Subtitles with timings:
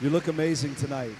[0.00, 1.14] You look amazing tonight.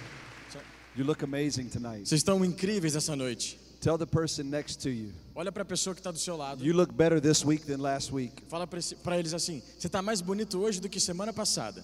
[0.95, 2.05] You look amazing tonight.
[2.05, 3.59] Vocês estão incríveis essa noite.
[3.79, 5.13] Tell the person next to you.
[5.35, 6.63] Olha para a pessoa que está do seu lado.
[6.65, 8.43] You look better this week than last week.
[8.49, 11.83] Fala para eles assim: você está mais bonito hoje do que semana passada.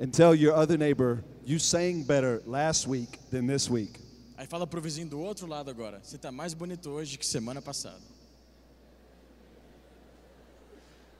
[0.00, 4.00] And tell your other neighbor, you sang better last week than this week.
[4.36, 7.62] Aí fala pro vizinho do outro lado agora: você está mais bonito hoje que semana
[7.62, 8.02] passada.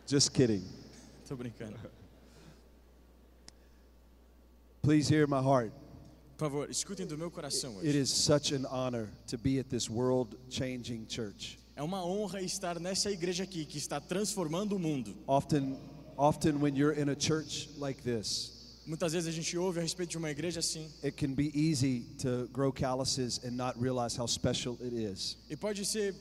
[0.07, 0.80] Just kidding.
[1.31, 1.79] Tô brincando.
[4.83, 5.71] Please hear my heart.
[6.37, 7.99] Por favor, escutem do meu coração It hoje.
[7.99, 11.57] is such an honor to be at this world changing church.
[11.77, 15.15] É uma honra estar nessa igreja aqui que está transformando o mundo.
[15.29, 15.79] Often
[16.17, 20.11] often when you're in a church like this, Muitas vezes a gente ouve a respeito
[20.11, 20.91] de uma igreja assim.
[21.05, 25.37] it can be easy to grow calluses and not realize how special it is.
[25.49, 26.13] E pode ser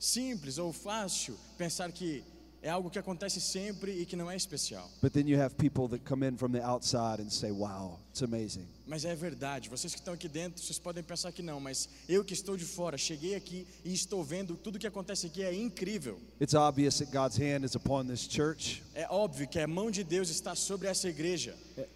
[0.00, 2.24] simples ou fácil pensar que
[2.62, 4.90] é algo que acontece sempre e que não é especial.
[5.02, 8.22] But then you have people that come in from the outside and say, "Wow, it's
[8.22, 11.88] amazing." Mas é verdade, vocês que estão aqui dentro, vocês podem pensar que não, mas
[12.08, 15.54] eu que estou de fora, cheguei aqui e estou vendo tudo que acontece aqui é
[15.54, 16.18] incrível.
[16.40, 20.02] It's obvious that God's hand is upon this church, É óbvio que a mão de
[20.02, 21.54] Deus está sobre essa igreja.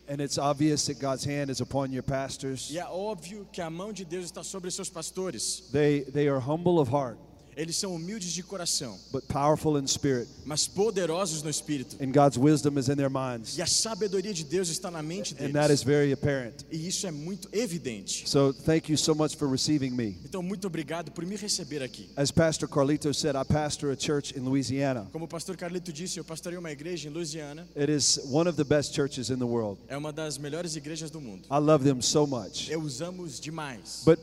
[0.09, 2.71] and it's obvious that God's hand is upon your pastors.
[2.71, 5.65] E é óbvio que a mão de Deus está sobre seus pastores.
[5.73, 7.19] They they are humble of heart,
[7.57, 11.97] Eles são humildes de coração, but powerful in spirit, mas poderosos no espírito.
[12.03, 13.57] and God's wisdom is in their minds.
[13.59, 15.81] E a sabedoria de Deus está na mente And that deles.
[15.81, 16.65] is very apparent.
[16.71, 18.29] E isso é muito evidente.
[18.29, 20.17] So thank you so much for receiving me.
[20.25, 22.09] Então, muito obrigado por me receber aqui.
[22.17, 25.09] As Pastor Carlito said, I pastor a church in Louisiana.
[25.13, 27.69] Como o pastor Carlito disse, eu pastorei uma igreja em Louisiana.
[27.77, 29.79] It is one of the best churches in the world.
[29.89, 31.43] É uma das melhores igrejas do mundo.
[31.51, 32.71] I love them so much.
[32.71, 34.03] Eu os amo demais.
[34.05, 34.19] But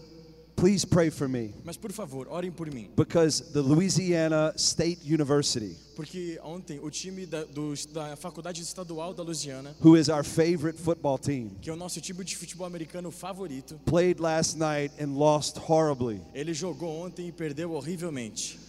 [0.60, 2.90] please pray for me Mas por favor, orem por mim.
[2.96, 9.22] because the Louisiana State University, Porque ontem o time da, do- da Faculdade Estadual da
[9.24, 13.12] Louisiana, who is our favorite football team, que é o nosso time de futebol americano
[13.12, 16.22] favorito, played last night and lost horribly.
[16.34, 18.60] ele jogou ontem e perdeu horrivelmente.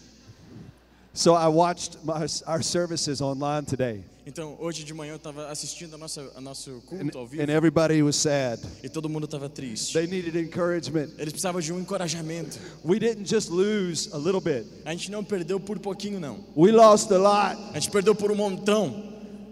[1.13, 5.95] So I watched my, our services online today, Então, hoje de manhã eu estava assistindo
[5.95, 8.63] a nossa, a nosso and, culto ao vivo and everybody was sad.
[8.81, 9.93] e todo mundo estava triste.
[9.93, 11.09] They needed encouragement.
[11.19, 12.57] Eles precisavam de um encorajamento.
[12.85, 16.45] We didn't just lose a little bit, A gente não perdeu por pouquinho, não.
[16.57, 17.61] we lost a lot.
[17.73, 19.03] A gente perdeu por um montão.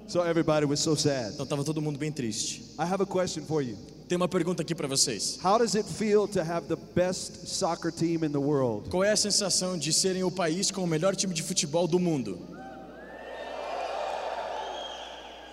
[0.07, 1.33] So everybody was so sad.
[1.35, 2.63] Então estava todo mundo bem triste.
[2.79, 3.77] I have a question for you.
[4.09, 5.41] Tem uma pergunta aqui para vocês.
[5.45, 8.89] How does it feel to have the best soccer team in the world?
[8.91, 11.99] Qual é a sensação de serem o país com o melhor time de futebol do
[11.99, 12.39] mundo?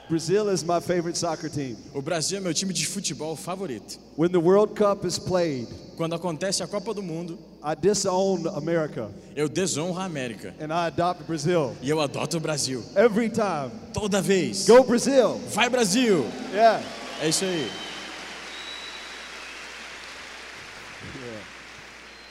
[0.08, 1.76] Brazil is my favorite soccer team.
[1.94, 3.98] O Brasil é meu time de futebol favorito.
[4.16, 5.68] When the World Cup is played,
[5.98, 10.88] Quando acontece a Copa do Mundo, I disown America eu desonro a América and I
[10.88, 12.84] adopt Brazil e eu adoto o Brasil.
[12.96, 13.72] every time.
[13.94, 14.68] Toda vez.
[14.68, 15.40] Go Brazil!
[15.54, 16.26] Vai Brasil!
[16.54, 16.84] Yeah.
[17.22, 17.70] É isso aí.
[21.02, 21.42] I, I-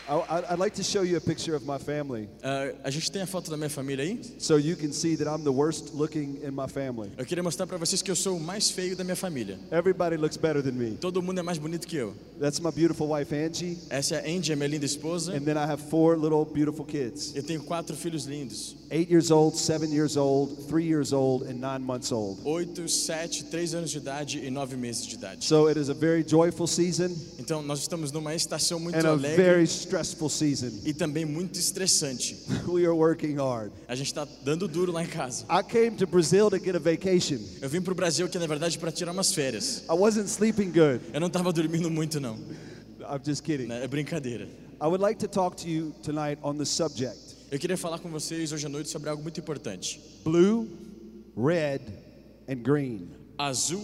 [0.06, 3.26] I'd like to show you a picture of my family Ah, a gente tem a
[3.26, 4.20] foto da minha família aí?
[4.38, 7.10] so you can see that I'm the worst looking in my family.
[7.16, 9.58] Eu queria mostrar para vocês que eu sou o mais feio da minha família.
[9.72, 10.96] Everybody looks better than me.
[11.00, 12.12] Todo mundo é mais bonito que eu.
[12.38, 15.32] That's my beautiful wife Angie, Essa é a Andy, a minha linda esposa.
[15.34, 18.76] and then I have four little beautiful kids Eu tenho quatro filhos lindos.
[18.90, 22.38] eight years old, seven years old, three years old, and nine months old.
[22.44, 25.44] Oito, sete, três anos de idade e nove meses de idade.
[25.46, 29.12] So it is a very joyful season Então nós estamos numa estação muito and a
[29.12, 29.64] alegre very
[30.02, 30.70] stressful season.
[30.84, 32.36] e também muito estressante.
[32.66, 33.72] We are working hard.
[33.86, 35.44] A gente está dando duro lá em casa.
[35.48, 37.38] I came to Brazil to get a vacation.
[37.60, 39.82] Eu vim pro Brasil aqui na verdade para tirar umas férias.
[39.88, 41.00] I wasn't sleeping good.
[41.12, 42.34] Eu não estava dormindo muito não.
[43.00, 43.66] I'm just kidding.
[43.66, 43.84] né?
[43.84, 44.48] É brincadeira.
[44.80, 47.16] I would like to talk to you tonight on the subject
[47.50, 50.00] Eu queria falar com vocês hoje à noite sobre algo muito importante.
[50.24, 50.66] blue,
[51.36, 51.80] red,
[52.48, 53.08] and green.
[53.38, 53.82] Azul,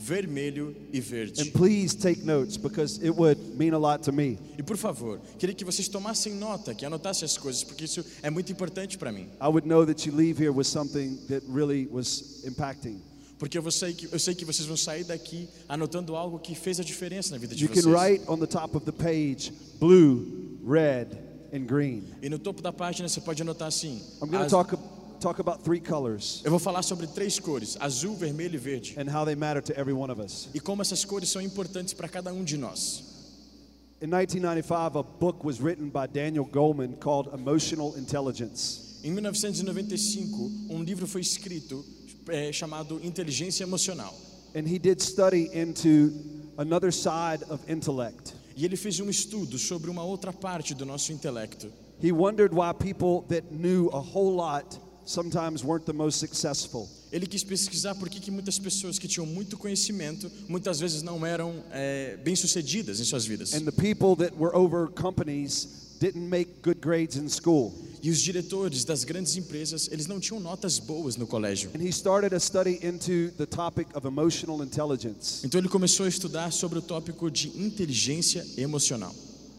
[0.00, 1.42] vermelho e verde.
[1.42, 4.38] And please take notes because it would mean a lot to me.
[4.58, 8.30] E por favor, queria que vocês tomassem nota, que anotassem as coisas, porque isso é
[8.30, 9.28] muito importante para mim.
[9.40, 13.00] I would know that you leave here with something that really was impacting.
[13.38, 16.78] Porque eu sei, que, eu sei que vocês vão sair daqui anotando algo que fez
[16.78, 17.86] a diferença na vida de You can vocês.
[17.86, 21.06] write on the top of the page blue, red,
[21.52, 22.04] and green.
[22.22, 24.02] E no topo da página você pode anotar assim.
[24.22, 24.76] I'm going to talk,
[25.20, 28.94] talk about three colors Eu vou falar sobre três cores: azul, vermelho e verde.
[28.98, 30.48] and how they matter to every one of us.
[30.54, 33.04] E como essas cores são importantes para cada um de nós.
[34.02, 38.98] In 1995, a book was written by Daniel Goleman called Emotional Intelligence.
[39.04, 41.84] Em 1995, um livro foi escrito
[42.28, 44.14] é, chamado Inteligência Emocional.
[44.54, 46.12] And he did study into
[46.56, 48.34] another side of intellect.
[48.56, 51.70] E ele fez um estudo sobre uma outra parte do nosso intelecto.
[52.02, 56.88] He wondered why people that knew a whole lot sometimes weren't the most successful.
[57.12, 61.26] Ele quis pesquisar por que, que muitas pessoas que tinham muito conhecimento muitas vezes não
[61.26, 63.52] eram é, bem-sucedidas em suas vidas.
[63.52, 65.66] And the people that were over companies
[66.00, 67.74] didn't make good grades in school.
[68.02, 71.70] E os diretores das grandes empresas, eles não tinham notas boas no colégio.
[71.74, 75.44] And he started a study into the topic of emotional intelligence.
[75.44, 79.14] Então ele começou a estudar sobre o tópico de inteligência emocional.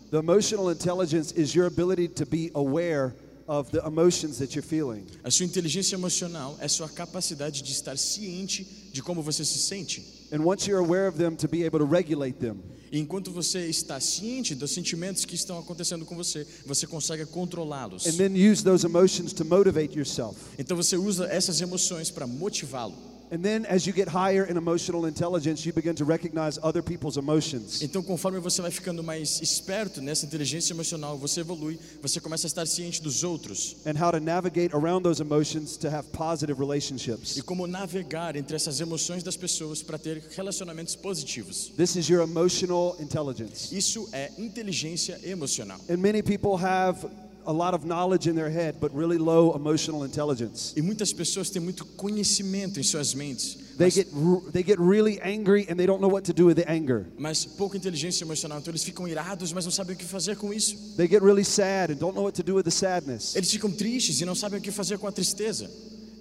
[0.10, 3.14] The emotional intelligence is your ability to be aware
[3.48, 5.06] of the emotions that you're feeling.
[5.24, 10.04] A sua inteligência emocional é sua capacidade de estar ciente de como você se sente.
[10.32, 12.58] And once you're aware of them, to be able to regulate them.
[12.92, 18.06] E enquanto você está ciente dos sentimentos que estão acontecendo com você, você consegue controlá-los.
[18.06, 20.36] And then use those emotions to motivate yourself.
[20.60, 23.11] Então você usa essas emoções para motivá-lo.
[23.32, 27.16] And then as you get higher in emotional intelligence, you begin to recognize other people's
[27.16, 27.82] emotions.
[27.82, 32.50] Então, conforme você vai ficando mais esperto nessa inteligência emocional, você evolui, você começa a
[32.50, 37.38] estar ciente dos outros And how to navigate around those emotions to have positive relationships.
[37.38, 41.72] e como navegar entre essas emoções das pessoas para ter relacionamentos positivos.
[41.78, 43.74] This is your emotional intelligence.
[43.74, 45.80] Isso é inteligência emocional.
[45.90, 47.08] And many people have
[47.46, 50.74] a lot of knowledge in their head, but really low emotional intelligence.
[50.78, 54.08] E muitas pessoas têm muito conhecimento em suas mentes, They mas, get
[54.52, 57.06] they get really angry and they don't know what to do with the anger.
[57.18, 58.60] mas pouca inteligência emocional.
[58.60, 60.76] Então eles ficam irados, mas não sabem o que fazer com isso.
[60.98, 63.36] They get really sad and don't know what to do with the sadness.
[63.36, 65.70] Eles ficam tristes e não sabem o que fazer com a tristeza.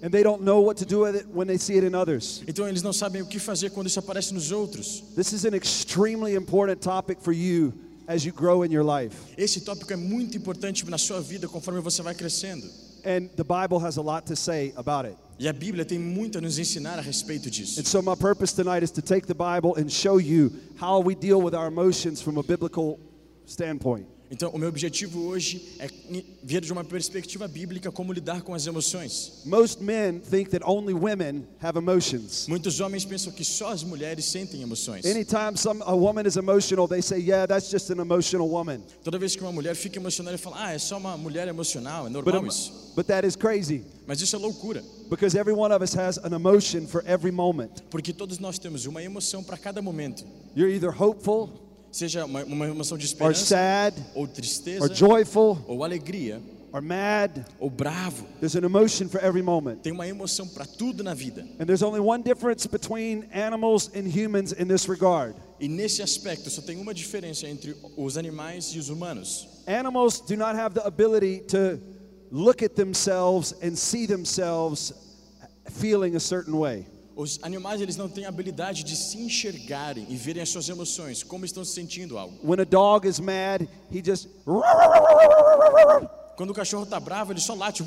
[0.03, 2.41] And they don't know what to do with it when they see it in others.
[2.47, 5.03] Então eles não sabem o que fazer quando isso aparece nos outros.
[5.15, 7.71] This is an extremely important topic for you
[8.11, 9.15] as you grow in your life.
[9.37, 12.67] Esse tópico é muito importante na sua vida conforme você vai crescendo.
[13.03, 15.17] And the Bible has a lot to say about it.
[15.39, 17.79] E a Bíblia tem muito a nos ensinar a respeito disso.
[17.79, 21.15] And so my purpose tonight is to take the Bible and show you how we
[21.15, 22.99] deal with our emotions from a biblical
[23.45, 24.05] standpoint.
[24.33, 25.89] Então, o meu objetivo hoje é
[26.41, 29.41] ver de uma perspectiva bíblica como lidar com as emoções.
[29.43, 32.47] Most men think that only women have emotions.
[32.47, 35.05] Muitos homens pensam que só as mulheres sentem emoções.
[35.05, 39.19] Anytime some a woman is emotional, they say, "Yeah, that's just an emotional woman." Toda
[39.19, 42.09] vez que uma mulher fica emocionada, ele fala: "Ah, é só uma mulher emocional, é
[42.09, 42.93] But, normal um, isso".
[42.95, 46.33] but that is crazy Mas isso é loucura, because every one of us has an
[46.33, 47.81] emotion for every moment.
[47.89, 50.23] porque todos nós temos uma emoção para cada momento.
[50.55, 51.49] You're either hopeful
[51.91, 56.41] Seja uma, uma emoção de or esperança, sad ou or tristeza, joyful ou alegria,
[56.71, 57.45] or mad.
[57.59, 58.25] ou bravo.
[58.39, 59.81] There's an emotion for every moment.
[59.83, 61.45] Tem uma emoção para tudo na vida.
[61.59, 65.35] And there's only one difference between animals and humans in this regard.
[65.59, 69.47] E nesse aspecto só tem uma diferença entre os animais e os humanos.
[69.67, 71.77] Animals do not have the ability to
[72.31, 74.93] look at themselves and see themselves
[75.69, 76.85] feeling a certain way.
[77.15, 81.23] Os animais eles não têm a habilidade de se enxergarem e verem as suas emoções,
[81.23, 82.35] como estão se sentindo algo.
[82.43, 84.27] When a dog is mad, he just
[86.35, 87.83] Quando o cachorro está bravo, ele só late.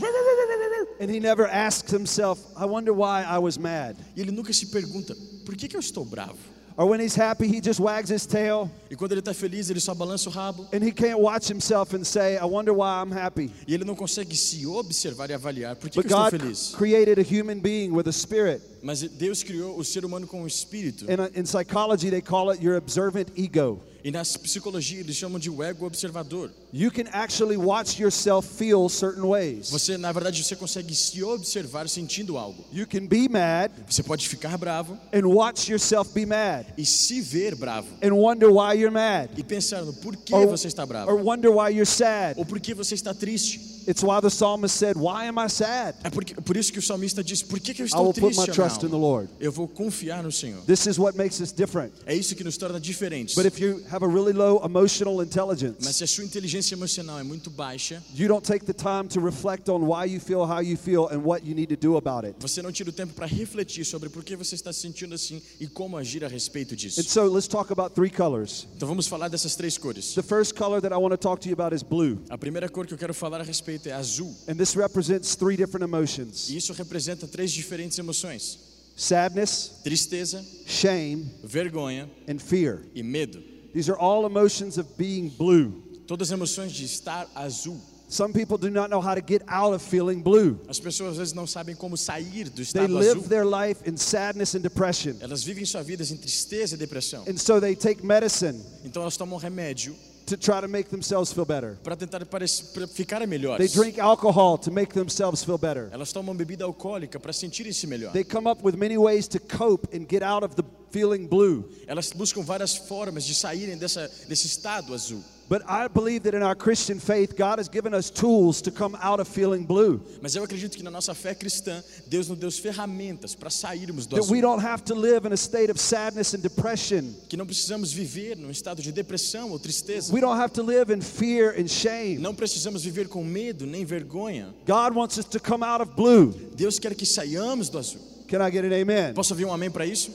[1.01, 3.97] and he never asks himself, I wonder why I was mad.
[4.15, 6.39] E ele nunca se pergunta, por que, que eu estou bravo?
[6.77, 9.79] Or when he's happy, he just wags his tail E quando ele está feliz, ele
[9.81, 10.67] só balança o rabo.
[10.73, 13.51] and he can't watch himself and say, I wonder why I'm happy.
[13.69, 16.41] E ele não consegue se observar e avaliar, por que, But que eu estou God
[16.41, 16.75] feliz?
[16.77, 18.61] created a human being with a spirit.
[18.83, 21.05] Mas Deus criou o ser humano com um espírito.
[21.05, 23.81] In, in psychology, they call it your observant ego.
[24.05, 26.51] E na psicologia eles chamam de ego observador.
[26.75, 29.71] You can actually watch yourself feel certain ways.
[29.71, 32.63] Você, na verdade, você consegue se observar sentindo algo.
[32.71, 37.23] You can be mad Você pode ficar bravo and watch yourself be mad e se
[37.23, 37.89] ver bravo.
[38.03, 39.31] and wonder why you're mad.
[39.39, 41.11] E pensar no porquê Or, você está bravo.
[41.11, 42.39] or wonder why you're sad.
[42.39, 43.74] Ou por que você está triste.
[43.87, 45.95] It's why the psalmist said, Why am I sad?
[46.03, 48.23] É porque, por isso que o salmista diz: Por que, que eu I estou put
[48.23, 48.53] my triste?
[48.53, 48.97] trust in the?
[48.97, 49.29] Lord.
[49.39, 50.63] Eu vou confiar no Senhor.
[50.65, 51.93] This is what makes us different.
[52.07, 53.35] É isso que nos torna diferentes.
[53.35, 57.19] But if you have a really low emotional Mas intelligence, se a sua inteligência emocional
[57.19, 60.61] é muito baixa, you don't take the time to reflect on why you feel how
[60.61, 62.37] you feel and what you need to do about it.
[62.41, 65.43] você não tira o tempo para refletir sobre por que você está se sentindo assim
[65.61, 67.01] e como agir a respeito disso.
[67.01, 68.67] And so let's talk about three colors.
[68.77, 70.15] Então vamos falar dessas três cores.
[70.15, 72.19] The first color that I want to talk to you about is blue.
[72.31, 74.35] A primeira cor que eu quero falar a respeito é azul.
[74.49, 78.59] And this represents three different emotions E isso representa três diferentes emoções:
[78.97, 82.81] sadness, tristeza, shame, vergonha and fear.
[82.95, 83.43] e medo.
[83.73, 85.83] These are all emotions of being blue.
[86.07, 87.81] Todas as emoções de estar azul.
[88.07, 90.61] Some people do not know how to get out of feeling blue.
[90.69, 93.23] As pessoas às vezes não sabem como sair do They estado live azul.
[93.29, 95.15] their life in sadness and depression.
[95.21, 97.25] Elas vivem sua vida em tristeza e depressão.
[97.27, 101.45] And so they take medicine Então elas tomam remédio to try to make themselves feel
[101.45, 101.77] better.
[101.83, 103.29] para tentar parec- pra ficarem
[103.59, 105.89] They drink alcohol to make themselves feel better.
[105.93, 108.13] Elas tomam bebida alcoólica para sentirem-se melhor.
[108.13, 110.65] They come up with many ways to cope and get out of the
[110.95, 111.65] feeling blue.
[111.89, 115.21] Elas buscam várias formas de saírem dessa, desse estado azul.
[115.47, 118.97] But I believe that in our Christian faith, God has given us tools to come
[119.03, 120.01] out of feeling blue.
[120.23, 124.17] Mas eu acredito que na nossa fé cristã, Deus nos deu ferramentas para sairmos do
[124.17, 124.41] That we azul.
[124.41, 127.13] don't have to live in a state of sadness and depression.
[127.29, 130.15] Que não precisamos viver num estado de depressão ou tristeza.
[130.15, 132.17] We don't have to live in fear and shame.
[132.19, 134.55] Não precisamos viver com medo nem vergonha.
[134.67, 136.33] God wants us to come out of blue.
[136.57, 138.01] Deus quer que saiamos do azul.
[138.29, 139.13] Can I get an amen?
[139.13, 140.11] Posso ouvir um amém para isso?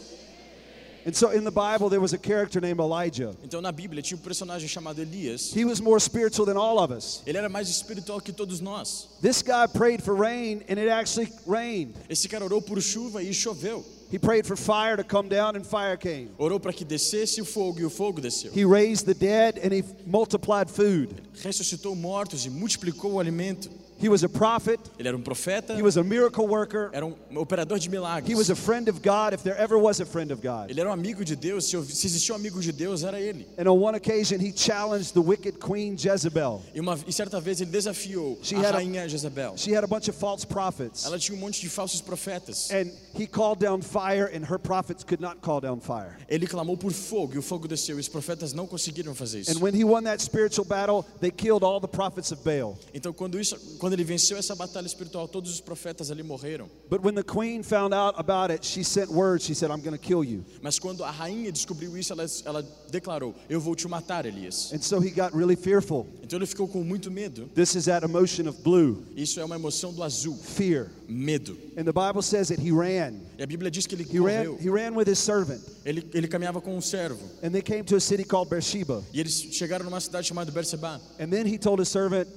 [1.10, 3.36] And so in the Bible, there was a character named Elijah.
[3.44, 5.52] Então na Bíblia tinha um personagem chamado Elias.
[5.52, 7.24] He was more spiritual than all of us.
[7.26, 9.08] Ele era mais espiritual que todos nós.
[9.20, 11.96] This guy prayed for rain, and it actually rained.
[12.08, 13.84] Esse cara orou por chuva e choveu.
[14.12, 16.30] He prayed for fire to come down, and fire came.
[16.38, 18.52] Orou para que descesse o fogo e o fogo desceu.
[18.56, 21.10] He raised the dead, and he multiplied food.
[21.44, 23.68] Ressuscitou mortos e multiplicou o alimento.
[24.02, 24.80] He was a prophet.
[24.98, 26.90] Ele era um profeta, He was a miracle worker.
[26.94, 28.30] era um operador de milagres.
[28.30, 30.70] He was a friend of God, if there ever was a friend of God.
[30.70, 31.66] Ele era um amigo de Deus.
[31.70, 33.46] Se se existia um amigo de Deus, era ele.
[33.58, 36.62] And on one occasion, he challenged the wicked queen Jezebel.
[36.74, 39.58] E, uma, e certa vez ele desafiou She a had a- rainha Jezabel.
[39.58, 41.06] She had a bunch of false prophets.
[41.06, 42.70] Ela tinha um monte de falsos profetas.
[42.72, 46.16] And he called down fire, and her prophets could not call down fire.
[46.30, 47.98] Ele clamou por fogo e o fogo desceu.
[47.98, 49.52] E os profetas não conseguiram fazer isso.
[49.52, 52.78] And when he won that spiritual battle, they killed all the prophets of Baal.
[52.94, 56.70] Então, quando, isso, quando ele venceu essa batalha espiritual, todos os profetas ali morreram.
[56.90, 59.42] But when the queen found out about it, she sent word.
[59.42, 60.44] She said, I'm going to kill you.
[60.62, 64.72] Mas quando a rainha descobriu isso, ela, ela declarou: Eu vou te matar, Elias.
[64.74, 66.08] And so he got really fearful.
[66.24, 67.48] Então ele ficou com muito medo.
[67.56, 70.90] This is that emotion of blue, Isso é uma emoção do azul, fear.
[71.08, 71.58] medo.
[71.76, 73.16] And the Bible says that he ran.
[73.38, 74.58] E a Bíblia diz que ele He ran, correu.
[74.62, 75.60] he ran with his servant.
[75.86, 77.20] Ele, ele caminhava com um servo.
[77.42, 79.04] And they came to a city called Beersheba.
[79.14, 81.02] E eles chegaram numa cidade chamada Berseba.
[81.20, 82.28] And then he told his servant,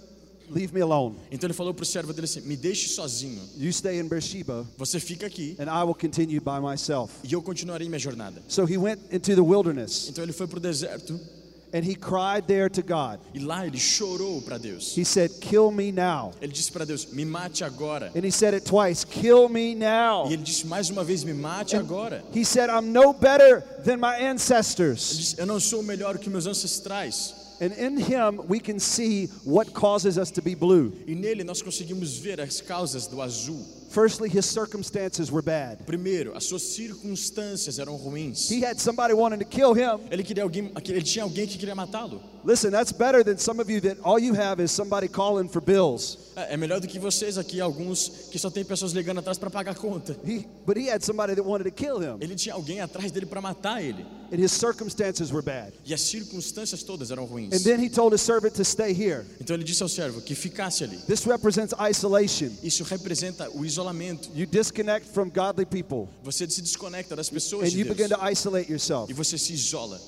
[0.50, 1.16] Leave me alone.
[1.30, 3.40] Então ele falou para o servo dele assim: Me deixe sozinho.
[3.58, 7.12] You stay in Beersheba, Você fica aqui and I will continue by myself.
[7.24, 8.42] e eu continuarei minha jornada.
[8.48, 11.18] So he went into the wilderness, Então ele foi para o deserto
[11.74, 13.18] and he cried there to God.
[13.32, 14.94] e lá ele chorou para Deus.
[14.94, 16.32] He said, Kill me now.
[16.42, 18.12] Ele disse para Deus: Me mate agora.
[18.14, 20.28] And he said it twice, Kill me now.
[20.28, 22.22] E ele disse mais uma vez: Me mate agora.
[22.34, 25.16] He said, I'm no better than my Ele ancestors.
[25.16, 27.34] disse: Eu não sou melhor que meus ancestrais.
[27.60, 30.92] And in him, we can see what causes us to be blue.
[31.06, 33.81] E nele nós conseguimos ver as causas do azul.
[33.92, 35.84] Firstly, his circumstances were bad.
[35.84, 38.50] Primeiro, as suas circunstâncias eram ruins.
[38.50, 40.00] He had somebody wanting to kill him.
[40.10, 42.22] Ele queria alguém, ele tinha alguém que queria matá-lo.
[42.42, 45.60] Listen, that's better than some of you that all you have is somebody calling for
[45.60, 46.32] bills.
[46.34, 49.50] É é melhor do que vocês aqui, alguns que só tem pessoas ligando atrás para
[49.50, 50.16] pagar a conta.
[50.24, 52.16] He, but he had somebody that wanted to kill him.
[52.20, 54.04] Ele tinha alguém atrás dele para matar ele.
[54.32, 55.74] And his circumstances were bad.
[55.84, 57.52] E as circunstâncias todas eram ruins.
[57.52, 59.26] And then he told his servant to stay here.
[59.38, 60.96] Então ele disse ao servo que ficasse ali.
[61.06, 62.50] This represents isolation.
[62.62, 63.81] Isso representa o isolamento.
[64.34, 68.20] You disconnect from godly people Você se desconecta das pessoas and de you begin Deus.
[68.20, 69.10] to isolate yourself.
[69.10, 70.00] E você se isola.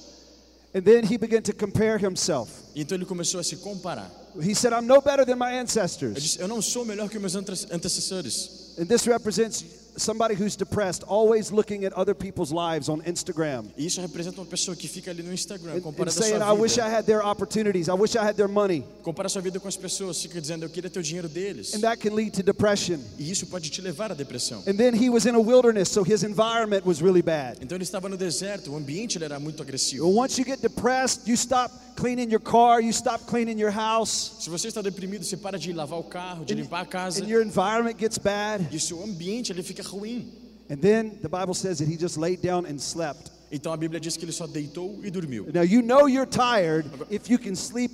[0.75, 2.51] And then he began to compare himself.
[2.75, 4.11] E então ele começou a se comparar.
[4.41, 6.15] He said, I'm no better than my Ele ancestors.
[6.21, 8.75] disse: Eu não sou melhor que meus ante- antecessores.
[8.79, 9.65] And this represents
[9.97, 13.67] somebody who's depressed, always looking at other people's lives on Instagram.
[13.77, 16.47] Isso representa uma pessoa que fica ali no Instagram, And, and comparando a saying, I
[16.47, 16.91] sua wish I vida.
[16.97, 17.89] had their opportunities.
[17.89, 18.85] I wish I had their money.
[19.03, 21.75] Compara sua vida com as pessoas, fica dizendo: Eu queria ter o dinheiro deles.
[21.75, 22.99] And that can lead to depression.
[23.19, 24.63] E isso pode te levar à depressão.
[24.67, 27.59] And then he was in a wilderness, so his environment was really bad.
[27.61, 30.07] Então ele estava no deserto, o ambiente era muito agressivo.
[30.09, 34.51] Once you get depressed, you stop cleaning your car, you stop cleaning your house, Se
[34.51, 37.23] você está deprimido, você para de lavar o carro, de limpar a casa.
[37.23, 38.67] and your environment gets bad.
[38.73, 40.33] E seu ambiente ele fica ruim.
[40.71, 43.31] And then the Bible says that he just laid down and slept.
[43.53, 45.47] Então a Bíblia diz que ele só deitou e dormiu.
[45.53, 47.93] Now, you know you're tired if you can sleep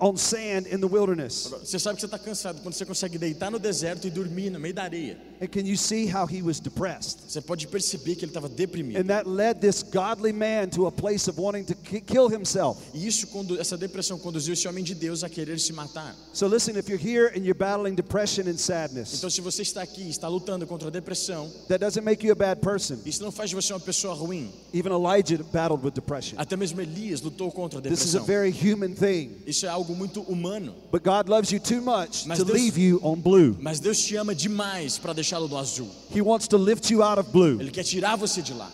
[0.00, 1.48] on sand in the wilderness.
[1.64, 4.58] Você sabe que você está cansado quando você consegue deitar no deserto e dormir no
[4.60, 5.18] meio da areia.
[5.40, 7.20] And can you see how he was depressed?
[7.28, 8.98] Você pode perceber que ele estava deprimido.
[8.98, 12.80] And that led this godly man to a place of wanting to ki- kill himself.
[12.92, 13.26] E isso,
[13.58, 16.14] essa depressão conduziu esse homem de Deus a querer se matar.
[16.32, 19.82] So, listen, if you're here and you're battling depression and sadness, Então, se você está
[19.82, 22.98] aqui está lutando contra a depressão, that doesn't make you a bad person.
[23.04, 24.50] isso não faz de você uma pessoa ruim.
[24.72, 26.34] Even Elijah battled with depression.
[26.38, 28.26] Até mesmo Elias lutou contra a This is a depressão.
[28.26, 29.36] very human thing.
[29.46, 30.74] Isso é algo muito humano.
[30.90, 33.56] But God loves you too much Mas to Deus- leave you on blue.
[33.60, 35.88] Mas Deus te ama demais para deixá-lo no azul.
[36.10, 37.60] He wants to lift you out of blue.
[37.60, 38.70] Ele quer tirar você de lá.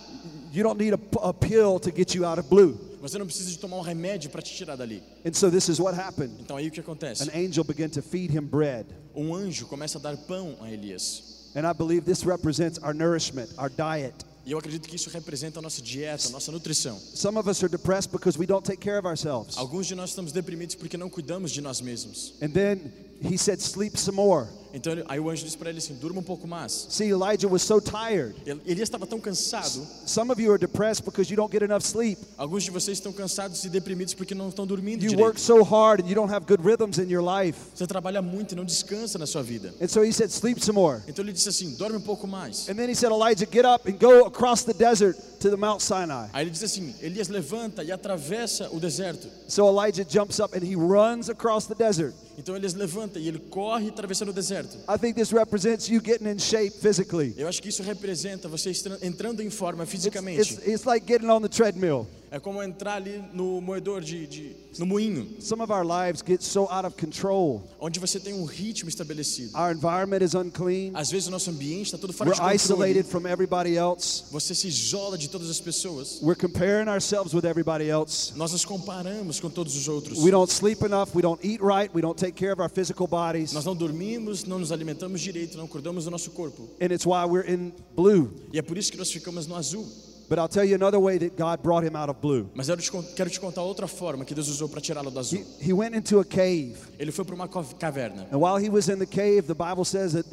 [0.52, 2.78] You don't need a, a pill to get you out of blue.
[3.00, 5.02] Você não precisa de tomar um remédio para te tirar dali.
[5.26, 6.32] And so this is what happened.
[6.40, 7.22] Então aí o que acontece?
[7.22, 8.86] An angel began to feed him bread.
[9.14, 11.50] Um anjo começa a dar pão a Elias.
[11.56, 14.14] And I believe this represents our nourishment, our diet.
[14.46, 16.98] E eu acredito que isso representa a nossa dieta, a nossa nutrição.
[17.14, 19.56] Some of us are depressed because we don't take care of ourselves.
[19.56, 22.34] Alguns de nós estamos deprimidos porque não cuidamos de nós mesmos.
[22.42, 22.92] And then
[23.22, 24.48] he said, Sleep some more.
[24.76, 26.86] Então ele- aí o anjo disse para ele assim: durma um pouco mais.
[26.90, 28.34] See, Elijah was so tired.
[28.66, 29.86] Elias estava tão cansado.
[30.04, 32.20] Some of you are depressed because you don't get enough sleep.
[32.36, 35.40] Alguns de vocês estão cansados e deprimidos porque não estão dormindo You work direito.
[35.40, 37.56] so hard and you don't have good rhythms in your life.
[37.74, 39.72] Você trabalha muito e não descansa na sua vida.
[39.80, 41.00] And so he said, Sleep some more.
[41.06, 42.68] Então ele disse assim: dorme um pouco mais.
[42.68, 45.80] And then he said, Elijah, get up and go across the desert to the Mount
[45.82, 46.30] Sinai.
[46.32, 49.28] Aí ele disse assim: Elias levanta e atravessa o deserto.
[49.46, 52.12] So Elijah jumps up and he runs across the desert.
[52.36, 54.63] Então Elias levanta e ele corre atravessando o deserto.
[54.88, 57.34] I think this represents you getting in shape physically.
[57.36, 61.40] Eu acho que isso representa você entrando em forma It's, it's, it's like getting on
[61.40, 62.06] the treadmill.
[62.30, 66.42] É como entrar ali no moedor de, de no moinho, Some of our lives get
[66.42, 67.62] so out of control.
[67.80, 69.56] onde você tem um ritmo estabelecido.
[69.56, 70.90] Our environment is unclean.
[70.94, 73.22] Às vezes o nosso ambiente está todo fora We're de isolated controle.
[73.22, 74.24] from everybody else.
[74.32, 76.18] Você se isola de todas as pessoas.
[76.22, 78.32] We're comparing ourselves with everybody else.
[78.34, 80.18] Nós nos comparamos com todos os outros.
[80.18, 81.14] We don't sleep enough.
[81.14, 81.88] We don't eat right.
[81.94, 83.52] We don't take care of our physical bodies.
[83.52, 86.68] Nós não dormimos, não nos alimentamos direito, não cuidamos do nosso corpo.
[86.80, 88.32] And it's why we're in blue.
[88.52, 89.86] E é por isso que nós ficamos no azul.
[90.28, 92.48] But I'll tell you another way that God brought him out of blue.
[92.54, 95.38] Mas eu te quero te contar outra forma que Deus usou para tirá-lo do azul.
[95.60, 96.76] He, he went into a cave.
[96.98, 98.26] Ele foi para uma caverna.
[98.32, 100.24] And while he was in the cave, the Bible says that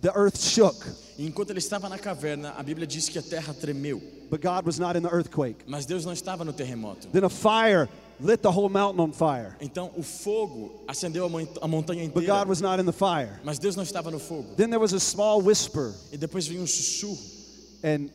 [0.00, 0.76] the earth shook.
[1.18, 4.00] Enquanto ele estava na caverna, a Bíblia diz que a terra tremeu.
[4.30, 5.58] But God was not in the earthquake.
[5.66, 7.08] Mas Deus não estava no terremoto.
[7.12, 7.88] Then a fire
[8.20, 9.54] lit the whole mountain on fire.
[9.60, 12.38] Então o fogo acendeu a, mon- a montanha But inteira.
[12.40, 13.38] God was not in the fire.
[13.44, 14.54] Mas Deus não estava no fogo.
[14.56, 17.18] Then there was a small whisper, E depois veio um sussurro.
[17.84, 18.08] and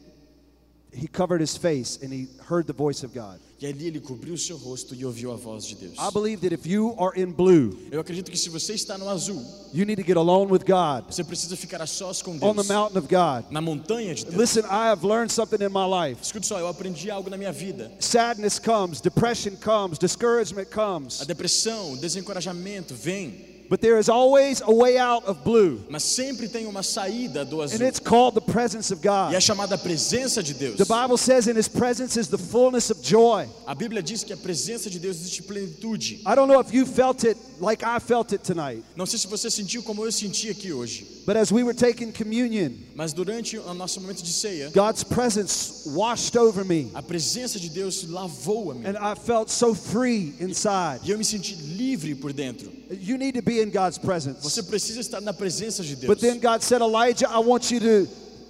[0.92, 3.40] he covered his face and he heard the voice of God.
[3.62, 5.94] E ali ele cobriu o seu rosto e ouviu a voz de Deus.
[6.00, 9.10] I believe that if you are in blue, Eu acredito que se você está no
[9.10, 9.44] azul,
[9.74, 12.64] you need to get alone with God você precisa ficar a sós com on the
[12.64, 12.68] Deus.
[12.70, 13.52] mountain of God.
[13.52, 14.36] Na montanha de Deus.
[14.38, 16.22] Listen, I have learned something in my life.
[16.24, 17.92] Escute só, eu aprendi algo na minha vida.
[18.00, 24.62] Sadness comes, depression comes, discouragement A comes, depressão, o desencorajamento vem, but there is always
[24.62, 27.88] a way out of blue, mas sempre tem uma saída do and azul.
[27.88, 29.42] it's called the presence of E é God.
[29.42, 30.76] chamada presença de Deus.
[30.78, 33.48] The Bible says in his presence is the fullness of joy.
[33.68, 36.22] A Bíblia diz que a presença de Deus existe plenitude.
[36.26, 39.28] I don't know if you felt it like I felt it tonight, Não sei se
[39.28, 43.58] você sentiu como eu senti aqui hoje, but as we were taking communion, mas durante
[43.58, 48.72] o nosso momento de ceia, God's presence washed over me, a presença de Deus lavou
[48.72, 48.86] a mim.
[48.86, 51.02] and I felt so free inside.
[51.04, 52.79] E eu me senti livre por dentro.
[52.90, 54.42] You need to be in God's presence.
[54.42, 56.08] Você precisa estar na presença de Deus.
[56.08, 58.08] But then God said, Elijah, I want you to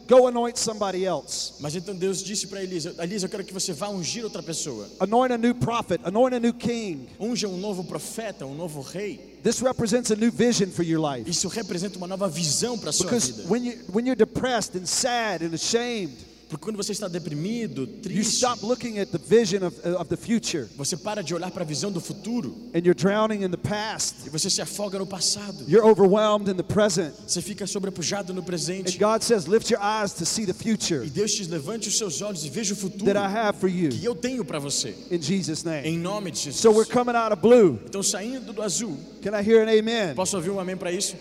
[0.08, 1.54] go anoint somebody else.
[1.60, 4.88] Mas então Deus disse para Elisa: Elisa, eu quero que você vá ungir outra pessoa.
[5.00, 7.08] Anoint a new prophet, anoint a new king.
[7.20, 9.20] Unja um novo profeta, um novo rei.
[9.44, 11.30] This represents a new vision for your life.
[11.30, 13.50] Isso representa uma nova visão para sua Because vida.
[13.50, 16.16] when, you, when you're depressed and sad and ashamed,
[16.50, 20.18] Porque quando você está deprimido, you triste, stop looking at the vision of, of the
[20.18, 23.58] future você para de olhar para a visão do futuro and you're drowning in the
[23.58, 24.16] past.
[24.26, 25.64] e você se afoga no passado.
[25.68, 27.14] You're overwhelmed in the present.
[27.28, 28.98] Você fica sobrepujado no And presente.
[28.98, 32.20] God says, lift your eyes to see the future E Deus te levante os seus
[32.22, 34.96] olhos e veja o futuro that I have for you que eu tenho para você.
[35.12, 35.88] in Jesus' name.
[35.88, 36.62] Em nome de Jesus.
[36.62, 37.80] So we're coming out of blue.
[37.86, 40.16] Então, saindo do azul, Can I hear an amen?
[40.16, 41.16] posso ouvir um amém para isso?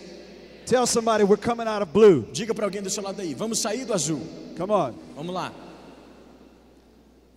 [0.69, 2.27] Tell somebody we're coming out of blue.
[2.31, 4.21] Diga para alguém do seu lado aí, vamos sair do azul.
[4.55, 4.93] Come on.
[5.15, 5.51] Vamos lá.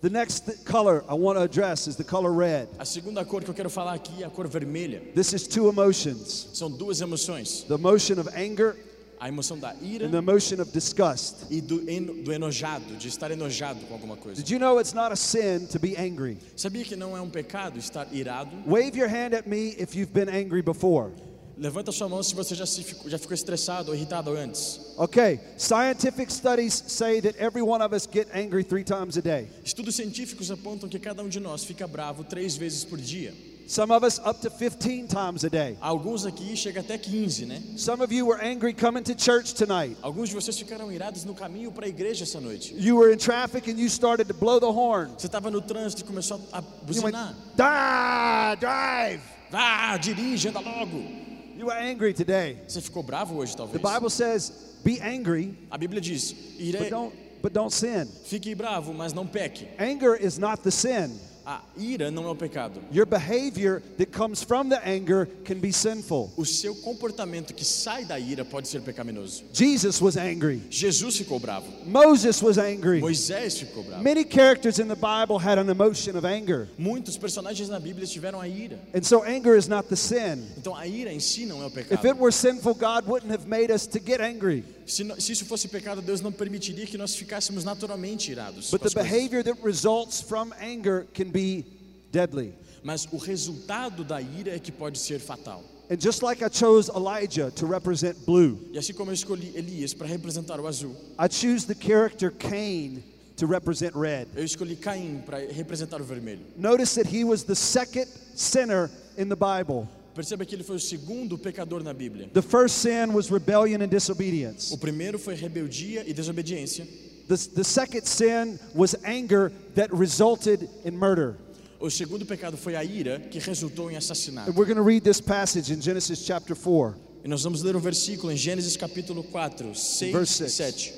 [0.01, 2.67] The next color I want to address is the color red.
[2.77, 5.01] A segunda cor que eu quero falar aqui é a cor vermelha.
[5.15, 8.75] This is two emotions São duas emoções: the emotion of anger
[9.19, 11.47] a emoção da ira and the emotion of disgust.
[11.49, 14.43] e do, eno- do enojado, de estar enojado com alguma coisa.
[14.43, 16.37] Did you know it's not a sin to be angry?
[16.55, 18.51] Sabia que não é um pecado estar irado?
[18.67, 21.09] Wave your hand at me if you've been angry before.
[21.57, 24.79] Levanta sua mão se você já, se ficou, já ficou estressado ou irritado antes.
[24.97, 29.47] Okay, scientific studies say that every one of us get angry three times a day.
[29.63, 33.33] Estudos científicos apontam que cada um de nós fica bravo três vezes por dia.
[33.65, 35.77] Some of us up to 15 times a day.
[35.79, 37.61] Alguns aqui chega até 15, né?
[37.77, 39.95] Some of you were angry coming to church tonight.
[40.01, 42.75] Alguns de vocês ficaram irados no caminho para a igreja essa noite.
[42.77, 45.11] You were in traffic and you started to blow the horn.
[45.17, 46.63] Você estava no trânsito e começou a You
[47.03, 47.35] went, buzinar.
[47.55, 49.21] "Die, drive.
[49.49, 51.22] Vá, dirige, anda logo.
[51.55, 52.57] You were angry today.
[52.67, 53.81] Você ficou bravo hoje, The talvez?
[53.81, 54.51] Bible says,
[54.83, 58.07] be angry, A Bíblia diz: ire, but don't, but don't sin.
[58.25, 59.67] fique bravo, mas não peque.
[59.77, 61.11] Anger is not the sin.
[61.45, 62.79] A ira não é o pecado.
[62.91, 66.31] Your behavior that comes from the anger can be sinful.
[66.37, 69.43] O seu comportamento que sai da ira pode ser pecaminoso.
[69.51, 70.61] Jesus was angry.
[70.69, 71.65] Jesus ficou bravo.
[71.85, 73.01] Moses was angry.
[73.01, 74.01] Moisés ficou bravo.
[74.01, 76.69] Many characters in the Bible had an emotion of anger.
[76.77, 78.79] Muitos personagens na Bíblia tiveram a ira.
[78.93, 80.47] And so anger is not the sin.
[80.57, 82.19] Então a ira em si não é o If it pecado.
[82.19, 84.63] were sinful, God wouldn't have made us to get angry.
[84.85, 88.69] Se, se isso fosse pecado, Deus não permitiria que nós ficássemos naturalmente irados.
[88.71, 89.11] But com as the coisas.
[89.19, 91.65] behavior that results from anger can be
[92.11, 92.53] deadly.
[92.83, 95.63] Mas o resultado da ira é que pode ser fatal.
[95.89, 99.93] And just like I chose Elijah to represent blue, E assim como eu escolhi Elias
[99.93, 103.03] para representar o azul, I choose the character Cain
[103.37, 104.27] to represent red.
[104.35, 106.41] eu escolhi Caim para representar o vermelho.
[106.57, 109.87] Notice that he was the second sinner in the Bible.
[110.13, 112.29] Perceba que ele foi o segundo pecador na Bíblia.
[112.33, 114.73] The first sin was rebellion and disobedience.
[114.73, 116.85] O primeiro foi rebeldia e desobediência.
[117.27, 121.35] The, the second sin was anger that resulted in murder.
[121.79, 124.49] O segundo pecado foi a ira que resultou em assassinato.
[124.49, 126.95] And we're going to read this passage in Genesis chapter 4.
[127.23, 130.53] E nós vamos ler um versículo em Gênesis capítulo 4, 6 Verse e six.
[130.53, 130.93] 7.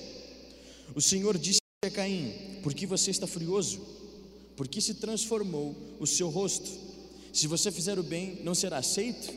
[0.95, 3.79] O Senhor disse a Caim: Por que você está furioso?
[4.57, 6.84] Por que se transformou o seu rosto?
[7.35, 9.29] Se você fizer o bem, não será aceito?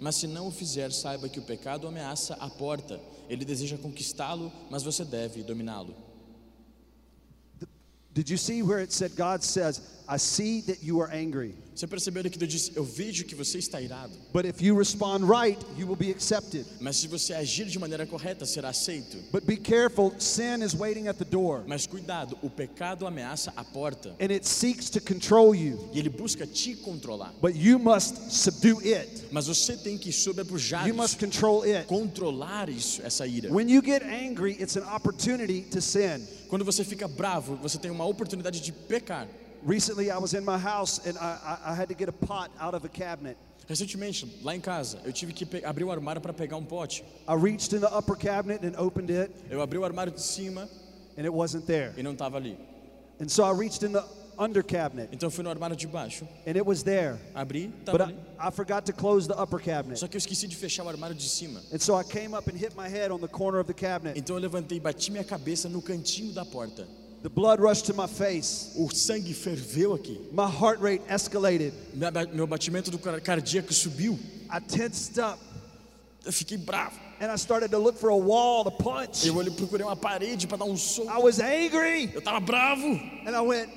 [0.00, 2.98] Mas se não o fizer, saiba que o pecado ameaça a porta.
[3.28, 5.94] Ele deseja conquistá-lo, mas você deve dominá-lo.
[8.14, 11.86] Did you see where it said, God says, I see that you are angry, Você
[11.86, 15.58] percebeu que Deus disse: Eu vejo que você está irado, but if you respond right,
[15.78, 16.66] you will be accepted.
[16.80, 19.16] mas se você agir de maneira correta, será aceito.
[19.32, 23.64] But be careful, sin is waiting at the door, Mas cuidado, o pecado ameaça a
[23.64, 27.32] porta and it seeks to control you, e ele busca te controlar.
[27.40, 29.24] but you must subdue it.
[29.30, 31.86] Mas você tem que sobrepujar You must control it.
[31.86, 33.50] controlar isso, essa ira.
[33.50, 36.26] When you get angry, it's an opportunity to sin.
[36.50, 39.26] Quando você fica bravo, você tem uma oportunidade de pecar.
[39.64, 42.50] Recently, I was in my house and I, I, I had to get a pot
[42.58, 43.36] out of a cabinet.
[43.68, 47.04] Recentemente, lá em casa, eu tive que abrir o armário para pegar um pote.
[47.28, 50.68] I reached in the upper cabinet and opened it, Eu abri o armário de cima
[51.16, 51.92] and it wasn't there.
[51.96, 52.58] e não estava ali.
[53.20, 54.02] And so I reached in the
[54.36, 57.16] under cabinet, Então fui no armário de baixo, and it was there.
[57.34, 58.48] abri, But estava I.
[58.48, 59.96] I forgot to close the upper cabinet.
[60.00, 61.60] Só que eu esqueci de fechar o armário de cima.
[61.72, 64.18] And so I came up and hit my head on the corner of the cabinet.
[64.18, 66.84] Então eu levantei e bati minha cabeça no cantinho da porta.
[67.22, 68.74] The blood rushed to my face.
[68.76, 70.18] O sangue ferveu aqui.
[70.32, 71.72] My heart rate escalated.
[72.34, 74.18] Meu batimento do car- cardíaco subiu.
[74.50, 75.38] I tensed up
[76.24, 76.98] Eu fiquei bravo.
[77.20, 79.24] and I started to look for a wall to punch.
[79.26, 81.08] Eu procurei uma parede para dar um soco.
[81.08, 82.86] I was angry Eu tava bravo.
[83.26, 83.70] and I went,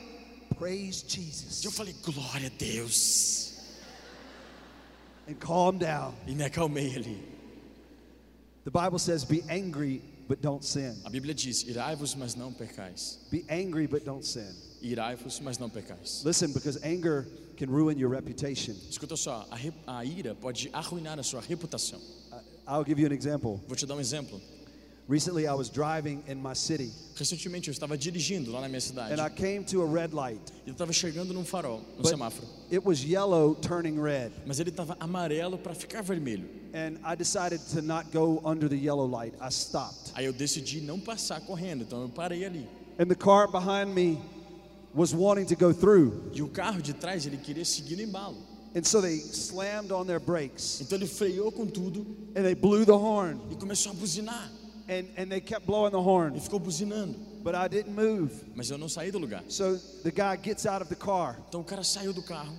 [0.58, 3.60] Praise Jesus, E eu falei, glória a Deus.
[5.28, 6.14] and calm down.
[6.28, 7.24] E me acalmei ali.
[8.64, 10.96] The Bible says, Be angry, but don't sin.
[11.06, 13.20] A Bíblia diz: irai-vos, mas não pecais.
[13.32, 14.54] Be angry, but don't sin.
[14.82, 16.24] Irai-vos, mas não pecais.
[16.26, 17.26] Listen, because anger
[17.58, 18.76] can ruin your reputation.
[18.90, 22.00] Escuta só, a, a ira pode arruinar a sua reputação.
[22.32, 23.62] I- I'll give you an example.
[23.68, 24.40] Vou te dar um exemplo.
[25.08, 29.14] Recently, I was driving in my city Recentemente eu estava dirigindo lá na minha cidade.
[29.14, 32.46] and I came to a red light, eu estava chegando num farol, num but semáforo.
[32.72, 34.32] it was yellow turning red.
[34.48, 36.50] Mas ele estava amarelo para ficar vermelho.
[36.74, 39.34] And I decided to not go under the yellow light.
[39.40, 40.12] I stopped.
[40.16, 42.68] Aí eu decidi não passar correndo, então eu parei ali.
[43.00, 44.18] And the car behind me
[44.94, 46.32] was wanting to go through.
[46.34, 48.38] E o carro de trás, ele queria seguir no embalo.
[48.76, 52.86] And so they slammed on their brakes Então ele freou com tudo and they blew
[52.86, 53.40] the horn.
[53.52, 54.52] e começou a buzinar.
[54.88, 56.40] And, and they kept blowing the E horn.
[56.40, 57.16] ficou buzinando.
[57.44, 58.32] But I didn't move.
[58.56, 59.44] Mas eu não saí do lugar.
[59.50, 62.54] So the guy gets out of the car Então o cara saiu do carro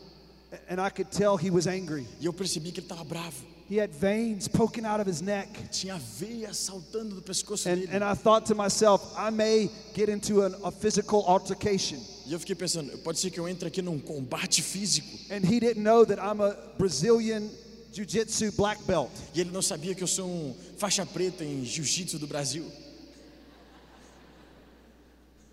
[0.71, 2.07] and I could tell he was angry.
[2.21, 3.45] e eu percebi que ele estava bravo.
[3.69, 5.49] He had veins poking out of his neck.
[5.73, 7.89] Tinha veia saltando do pescoço And, dele.
[7.97, 11.99] and I thought to myself, I may get into an, a physical altercation.
[12.27, 15.09] E eu fiquei pensando, pode ser que eu entre aqui num combate físico.
[15.33, 17.49] And he didn't know that I'm a Brazilian
[17.93, 19.11] Jiu Jitsu black belt.
[19.35, 22.65] E ele não sabia que eu sou um faixa preta em jiu-jitsu do Brasil.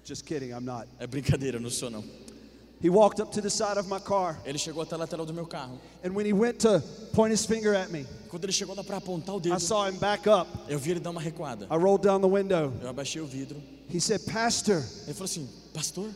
[0.05, 0.87] Just kidding, I'm not.
[0.99, 2.03] É brincadeira, não sou não.
[2.81, 5.33] He walked up to the side of my car, Ele chegou até a lateral do
[5.33, 5.79] meu carro.
[6.03, 6.81] and when he went to
[7.13, 9.97] point his finger at me, Quando ele chegou para apontar o I dedo, saw him
[9.97, 10.49] back up.
[10.67, 11.65] eu vi ele dar uma recuada.
[11.71, 12.73] I rolled down the window.
[12.81, 13.55] Eu abaixei o vidro.
[13.89, 16.09] He said, Pastor, Ele falou assim: Pastor?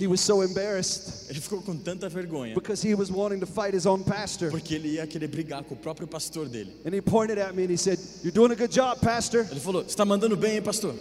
[0.00, 3.74] He was so embarrassed Ele ficou com tanta vergonha because he was wanting to fight
[3.74, 4.50] his own pastor.
[4.50, 6.72] porque ele ia querer brigar com o próprio pastor dele.
[6.84, 9.46] And he pointed at me and he said, You're doing a good job, Pastor.
[9.50, 10.94] Ele falou: está mandando bem, hein, pastor?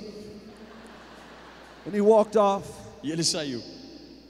[1.85, 2.67] And he walked off.
[3.03, 3.61] E ele saiu.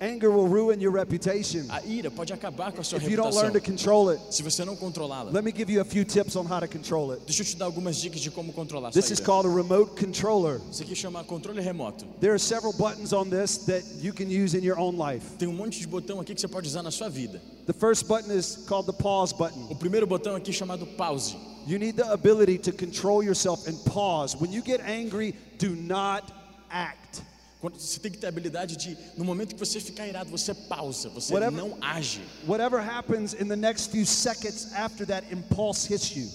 [0.02, 3.36] Anger will ruin your reputation A ira pode acabar com a sua if you don't
[3.36, 4.22] learn to control it.
[4.30, 5.30] se você não controlá-la.
[5.30, 7.22] Let me give you a few tips on how to control it.
[7.26, 10.00] Deixa eu te dar algumas dicas de como controlar This sua is called a remote
[10.00, 10.62] controller.
[10.72, 12.06] Isso aqui chama controle remoto.
[12.22, 15.26] There are several buttons on this that you can use in your own life.
[15.38, 17.42] Tem um monte de botão aqui que você pode usar na sua vida.
[17.66, 19.68] The first button is called the pause button.
[19.70, 21.36] O primeiro botão aqui é chamado pause.
[21.68, 24.36] You need the ability to control yourself and pause.
[24.40, 26.24] When you get angry, do not
[26.72, 27.22] act.
[27.62, 31.10] Você tem que ter a habilidade de, no momento que você ficar irado, você pausa,
[31.10, 32.22] você Whatever- não age.
[32.48, 36.30] Whatever happens in the next few seconds after that impulse hits you,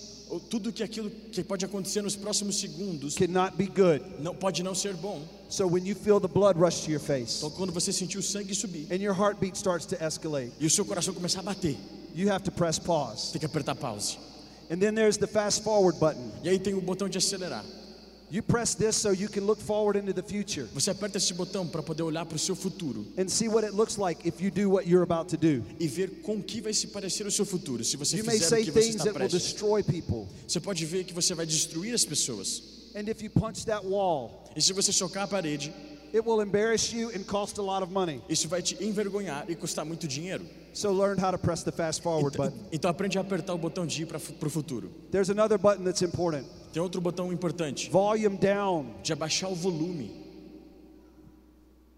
[0.51, 4.03] tudo que aquilo que pode acontecer nos próximos segundos cannot be good.
[4.21, 5.23] não pode não ser bom.
[5.49, 8.23] So when you feel the blood rush to your face Então quando você sentir o
[8.23, 11.77] sangue subir and your heartbeat starts to escalate, e o seu coração começar a bater,
[12.15, 13.33] you have to press pause.
[13.33, 14.19] tem que apertar pause.
[14.71, 16.31] And then there's the fast forward button.
[16.43, 17.65] E aí tem o botão de acelerar.
[18.31, 21.67] You press this so you can look forward into the future Você aperta esse botão
[21.69, 24.51] para poder olhar para o seu futuro and see what it looks like if you
[24.51, 25.63] do what you're about to do.
[25.79, 27.85] e ver com que vai se parecer o seu futuro.
[27.85, 29.43] Se você You fizer o que você things está that will prestes.
[29.53, 30.27] destroy people.
[30.49, 32.63] Você pode ver que você vai destruir as pessoas.
[32.97, 35.73] And if you punch that wall, E se você chocar a parede,
[36.15, 38.23] it will embarrass you and cost a lot of money.
[38.29, 40.45] isso vai te envergonhar e custar muito dinheiro.
[40.73, 42.69] So learn how to press the fast forward Então, button.
[42.73, 44.91] então aprende a apertar o botão de ir para o futuro.
[45.11, 46.47] There's another button that's important.
[46.73, 48.95] Tem outro botão importante, Volume down.
[49.03, 50.11] de abaixar o volume.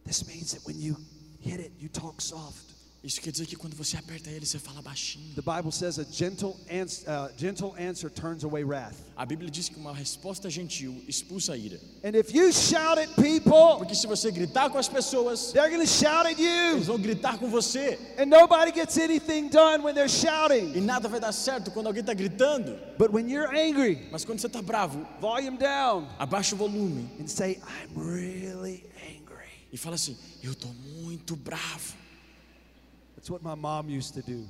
[0.05, 0.96] This means that when you
[1.40, 2.75] hit it, you talk soft.
[3.04, 5.32] Isso quer dizer que quando você aperta ele, você fala baixinho.
[5.37, 8.96] The Bible says a gentle, ans- uh, gentle answer turns away wrath.
[9.16, 11.78] A Bíblia diz que uma resposta gentil expulsa a ira.
[12.02, 15.87] And if you shout at people, Porque se você gritar com as pessoas, they're going
[15.87, 16.72] to shout at you.
[16.74, 17.96] eles vão gritar com você.
[18.18, 20.72] And nobody gets anything done when they're shouting.
[20.74, 22.76] E nada vai dar certo quando alguém está gritando.
[22.98, 27.28] But when you're angry, Mas quando você está bravo, volume down abaixa o volume and
[27.28, 29.46] say, I'm really angry.
[29.72, 31.94] e fala assim: Eu estou muito bravo.
[31.94, 33.06] That's what my mom used to do.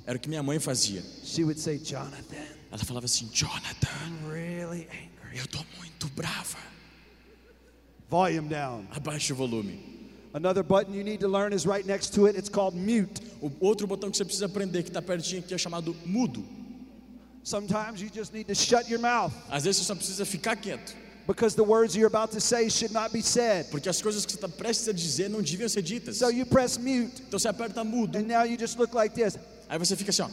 [0.07, 1.03] Era o que minha mãe fazia.
[1.25, 2.37] She would say, Jonathan,
[2.71, 5.39] Ela falava assim: Jonathan, I'm really angry.
[5.39, 6.59] eu estou muito brava.
[8.09, 8.87] Volume down.
[8.91, 9.95] Abaixa o volume.
[10.35, 12.37] Another button you need to learn is right next to it.
[12.37, 13.23] It's called mute.
[13.41, 16.45] O outro botão que você precisa aprender que está pertinho aqui é chamado mudo.
[17.43, 20.95] Sometimes you just need to shut your mouth Às vezes você só precisa ficar quieto,
[21.27, 23.67] because the words you're about to say should not be said.
[23.71, 26.17] porque as coisas que você está prestes a dizer não deviam ser ditas.
[26.17, 29.37] So you press mute, Então você aperta mudo, and now you just look like this.
[29.69, 30.29] aí você fica assim, ó.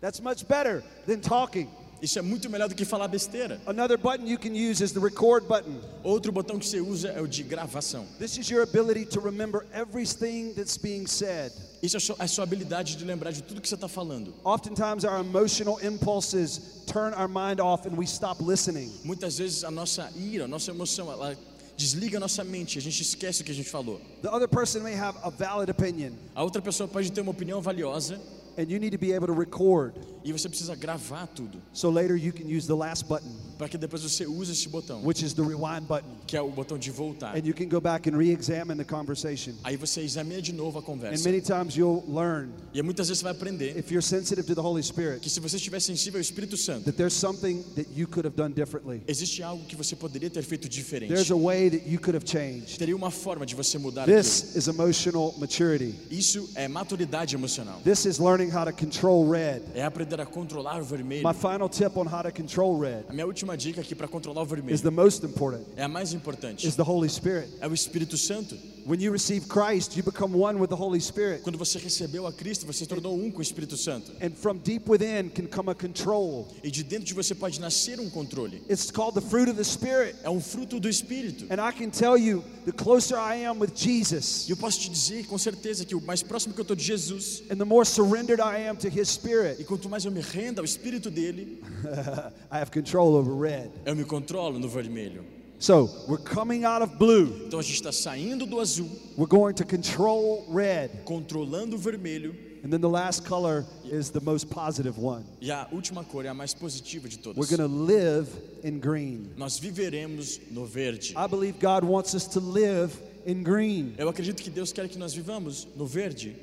[0.00, 1.68] That's much better than talking.
[2.04, 3.58] Isso é muito melhor do que falar besteira.
[3.66, 5.80] Another button you can use is the record button.
[6.02, 8.04] Outro botão que você usa é o de gravação.
[8.18, 11.50] This is your ability to remember everything that's being said.
[11.82, 14.34] Isso é a sua- a sua habilidade de lembrar de tudo que você está falando.
[14.44, 18.92] Oftentimes, our emotional impulses turn our mind off and we stop listening.
[19.02, 21.34] Muitas vezes a nossa ira, a nossa emoção, ela
[21.74, 23.98] desliga a nossa mente, a gente esquece o que a gente falou.
[24.22, 27.62] The other person may have a valid opinion, A outra pessoa pode ter uma opinião
[27.62, 28.20] valiosa
[28.58, 29.92] and you need to be able to record
[30.24, 33.76] e você precisa gravar tudo, so later you can use the last button, para que
[33.76, 36.90] depois você use esse botão, which is the rewind button, que é o botão de
[36.90, 37.36] voltar.
[37.36, 39.52] and you can go back and re examine the conversation.
[39.62, 41.24] Aí você examina de novo a And conversa.
[41.24, 44.60] many times you'll learn, E muitas vezes você vai aprender if you're sensitive to the
[44.62, 48.06] Holy Spirit, que se você estiver sensível ao Espírito Santo, that there's something that you
[48.08, 49.02] could have done differently.
[49.06, 51.12] existe algo que você poderia ter feito diferente.
[51.12, 52.78] There's a way that you could have changed.
[52.78, 54.16] Teria uma forma de você mudar aquilo.
[54.16, 55.94] This is emotional maturity.
[56.10, 57.78] Isso é maturidade emocional.
[57.84, 59.62] This is learning how to control red.
[59.74, 61.26] É aprender a controlar o vermelho.
[61.26, 64.42] My final tip on how to control red A minha última dica aqui para controlar
[64.42, 66.66] o is vermelho the most important, é a mais importante.
[66.66, 67.48] is the Holy Spirit.
[67.60, 68.56] É o Espírito Santo.
[68.86, 71.42] When you receive Christ, you become one with the Holy Spirit.
[71.42, 74.12] Quando você recebeu a Cristo, você se tornou um com o Espírito Santo.
[74.20, 76.48] And from deep within can come a control.
[76.62, 78.62] E de dentro de você pode nascer um controle.
[78.68, 80.16] It's called the fruit of the Spirit.
[80.22, 81.46] É um fruto do Espírito.
[81.50, 85.26] And I can tell you, the closer I am with Jesus, eu posso te dizer
[85.28, 87.86] com certeza que o mais próximo que eu estou de Jesus, and the more
[88.34, 91.62] surrendered I am to His e Spirit, quanto mais eu me rendo ao Espírito dele,
[92.50, 93.70] I have control over red.
[93.86, 95.24] eu me controlo no vermelho.
[95.58, 97.44] So we're coming out of blue.
[97.46, 100.90] Então a gente está saindo do azul, We're going to control red.
[101.04, 105.24] controlando o vermelho, And then the last color is the most positive one.
[105.40, 107.50] e a última cor é a mais positiva de We're todas.
[107.50, 108.28] going to live
[108.62, 109.30] in green.
[109.36, 111.14] Nós viveremos no verde.
[111.16, 112.90] I believe God wants us to live
[113.26, 113.94] in green.
[113.98, 116.34] Eu acredito que Deus quer que nós vivamos no verde.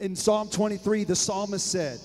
[0.00, 1.98] In Psalm 23, the psalmist said,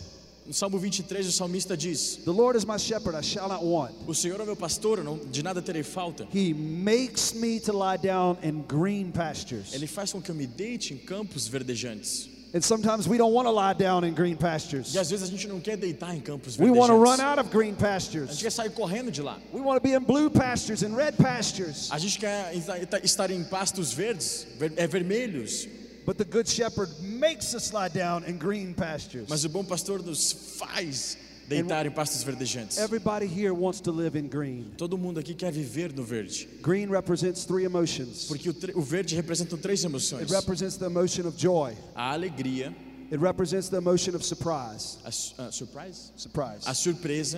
[0.48, 3.94] No Salmo 23, o salmista diz: The Lord is my shepherd, I shall not want.
[4.08, 6.28] O Senhor é meu pastor, não, de nada terei falta.
[6.34, 9.74] He makes me to lie down in green pastures.
[9.74, 12.30] Ele faz com que eu me deite em campos verdejantes.
[12.56, 14.94] And sometimes we don't want to lie down in green pastures.
[14.94, 17.26] E às vezes a gente não quer deitar em campos We want to run verdejantes.
[17.26, 18.42] out of green A gente pastures.
[18.42, 19.40] quer sair correndo de lá.
[19.54, 21.90] We want to be in blue pastures and red pastures.
[21.92, 25.68] A gente quer esta- estar em pastos verdes, ver- é, vermelhos.
[26.06, 29.30] But the good shepherd makes us lie down in green pastures.
[29.30, 32.78] Mas o bom pastor nos faz deitar em pastos verdejantes.
[32.78, 34.74] Everybody here wants to live in green.
[34.78, 36.48] Todo mundo aqui quer viver no verde.
[36.62, 38.26] Green represents three emotions.
[38.28, 41.74] Porque o, o verde representa três emoções: It represents the emotion of joy.
[41.96, 42.74] a alegria,
[43.12, 44.98] It represents the emotion of surprise.
[45.06, 46.66] a, su- a surprise, Surprise.
[46.68, 47.38] a surpresa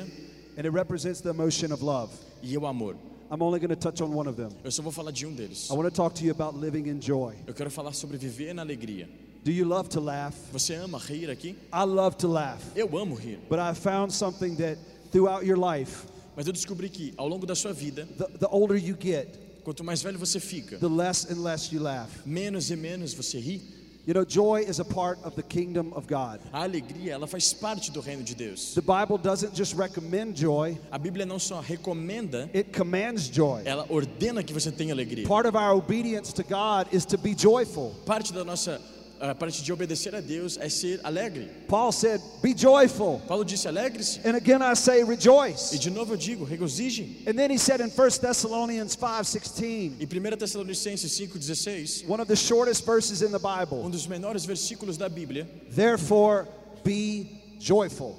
[0.57, 2.11] And it represents the emotion of love.
[2.41, 2.95] e o amor.
[3.29, 4.49] I'm only going to touch on one of them.
[4.63, 5.69] Eu só vou falar de um deles.
[5.69, 7.33] I want to talk to you about living in joy.
[7.47, 9.07] Eu quero falar sobre viver na alegria.
[9.43, 10.35] Do you love to laugh?
[10.51, 11.55] Você ama rir aqui?
[11.71, 12.61] I love to laugh.
[12.75, 13.39] Eu amo rir.
[13.49, 14.77] But I found something that
[15.11, 18.75] throughout your life, Mas eu descobri que ao longo da sua vida, the, the older
[18.77, 19.27] you get,
[19.63, 22.09] quanto mais velho você fica, the less and less you laugh.
[22.25, 23.61] menos e menos você ri.
[24.07, 26.39] You know, joy is a part of the kingdom of God.
[26.53, 28.75] A alegria, ela faz parte do reino de Deus.
[28.75, 33.63] The Bible doesn't just recommend joy, A Bíblia não só recomenda, it commands joy.
[33.65, 35.27] ela ordena que você tenha alegria.
[35.27, 37.95] Part of our obedience to God is to be joyful.
[38.05, 38.79] Parte da nossa
[39.19, 41.49] a parte de obedecer a Deus é ser alegre.
[41.67, 43.21] Paul said, Be joyful.
[43.27, 44.19] Paulo disse: alegre-se.
[44.27, 45.77] And again I say, E rejoice.
[45.77, 47.23] de novo eu digo: regozijem.
[47.27, 52.35] And then he said in 1 Thessalonians 5:16, Em 1 Tessalonicenses 5,16, one of the
[52.35, 56.47] shortest verses in the um Bible, dos menores versículos da Bíblia, therefore
[56.83, 58.15] be joyful.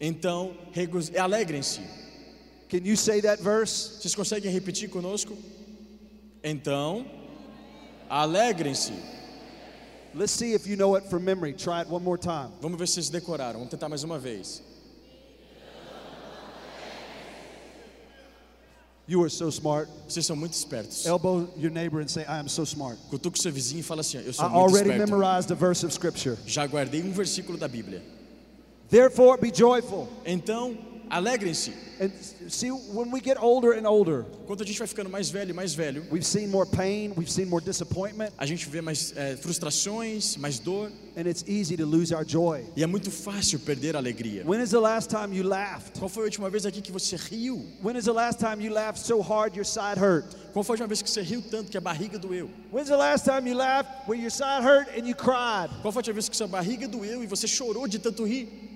[0.00, 0.56] então
[1.16, 1.80] alegrem-se.
[2.68, 3.98] Can you say that verse?
[4.00, 5.36] Vocês conseguem repetir conosco?
[6.44, 7.04] Então,
[8.08, 8.92] alegrem-se.
[10.14, 11.52] Let's see if you know it from memory.
[11.52, 12.50] Try it one more time.
[12.60, 13.54] Vamos ver se vocês decoraram.
[13.58, 14.62] Vamos tentar mais uma vez.
[19.06, 19.88] You are so smart.
[20.06, 21.06] Vocês são muito espertos.
[21.06, 22.98] Elbow your neighbor and say, I am so smart.
[23.08, 25.10] Cutuca o seu vizinho e fala assim: Eu I sou muito already esperto.
[25.10, 26.36] memorized a verse of scripture.
[26.46, 28.02] Já guardei um versículo da Bíblia.
[28.90, 30.08] Therefore be joyful.
[30.26, 30.76] Então,
[31.10, 31.72] alegrem-se.
[32.00, 32.10] And
[32.48, 35.52] see, when we get older and older, Quando a gente vai ficando mais velho e
[35.52, 39.36] mais velho, we've seen more pain, we've seen more disappointment, a gente vê mais eh,
[39.36, 40.90] frustrações, mais dor.
[41.16, 42.64] and it's easy to lose our joy.
[42.76, 44.44] E é muito fácil perder a alegria.
[44.46, 45.98] When is the last time you laughed?
[45.98, 47.66] Qual foi a última vez aqui que você riu?
[47.82, 50.24] When is the last time you laughed so hard your side hurt?
[50.52, 52.48] Qual foi a última vez que você riu tanto que a barriga doeu?
[52.72, 55.70] When's the last time you laughed where your side hurt and you cried?
[55.82, 58.67] Qual foi a última vez que sua barriga doeu e você chorou de tanto rir?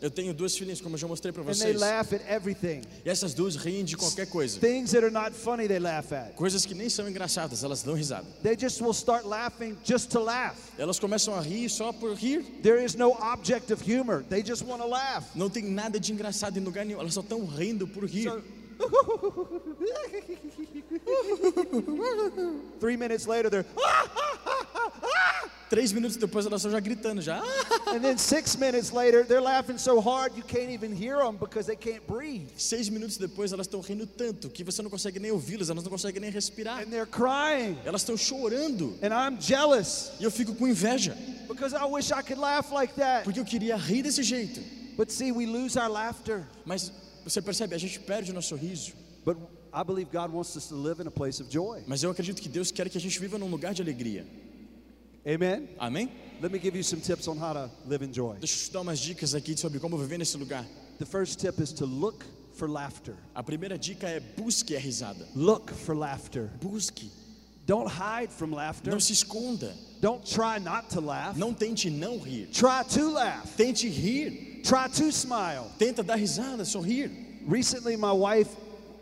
[0.00, 1.80] Eu tenho duas filhinhas, como eu já mostrei para and they vocês.
[1.80, 2.82] laugh at everything.
[3.04, 4.60] E essas duas riem de qualquer coisa.
[4.60, 6.34] Things that are not funny, they laugh at.
[6.34, 8.26] Coisas que nem são engraçadas, elas dão risada.
[8.42, 10.56] They just will start laughing just to laugh.
[10.76, 12.42] Elas começam a rir só por rir.
[12.62, 14.22] There is no object of humor.
[14.28, 15.24] They just want to laugh.
[15.34, 17.00] Não tem nada de engraçado em lugar nenhum.
[17.00, 18.24] Elas só estão rindo por rir.
[18.24, 18.42] So-
[22.80, 23.64] Three minutes later, they're,
[25.74, 27.42] Três minutos depois elas estão já gritando já.
[27.88, 31.66] and then six minutes later, they're laughing so hard you can't even hear them because
[31.66, 32.46] they can't breathe.
[32.56, 35.90] Seis minutos depois elas estão rindo tanto que você não consegue nem ouvi-las, elas não
[35.90, 36.78] conseguem nem respirar.
[36.80, 37.76] And they're crying.
[37.84, 38.96] Elas estão chorando.
[39.02, 41.16] And I'm jealous E eu fico com inveja,
[41.48, 43.24] because I wish I could laugh like that.
[43.24, 44.60] porque eu queria rir desse jeito.
[44.96, 46.46] But see, we lose our laughter.
[46.64, 46.92] Mas
[47.24, 48.92] você percebe, a gente perde o nosso riso.
[49.24, 49.38] But
[49.72, 51.82] I believe God wants us to live in a place of joy.
[51.88, 54.24] Mas eu acredito que Deus quer que a gente viva num lugar de alegria.
[55.26, 55.68] Amen?
[55.78, 56.10] Amém?
[56.40, 58.36] Let me give you some tips on how to live in joy.
[58.38, 60.64] Deixa eu te dar umas dicas aqui sobre como viver nesse lugar.
[60.98, 63.16] The first tip is to look for laughter.
[63.34, 65.26] A primeira dica é busque a risada.
[65.34, 66.50] Look for laughter.
[66.60, 67.10] Busque.
[67.66, 68.90] Don't hide from laughter.
[68.90, 69.74] Não se esconda.
[70.02, 71.36] Don't try not to laugh.
[71.36, 72.48] Não tente não rir.
[72.52, 73.56] Try to laugh.
[73.56, 74.60] Tente rir.
[74.62, 75.70] Try to smile.
[75.78, 77.10] Tenta dar risada, sorrir.
[77.46, 78.50] Recently, my wife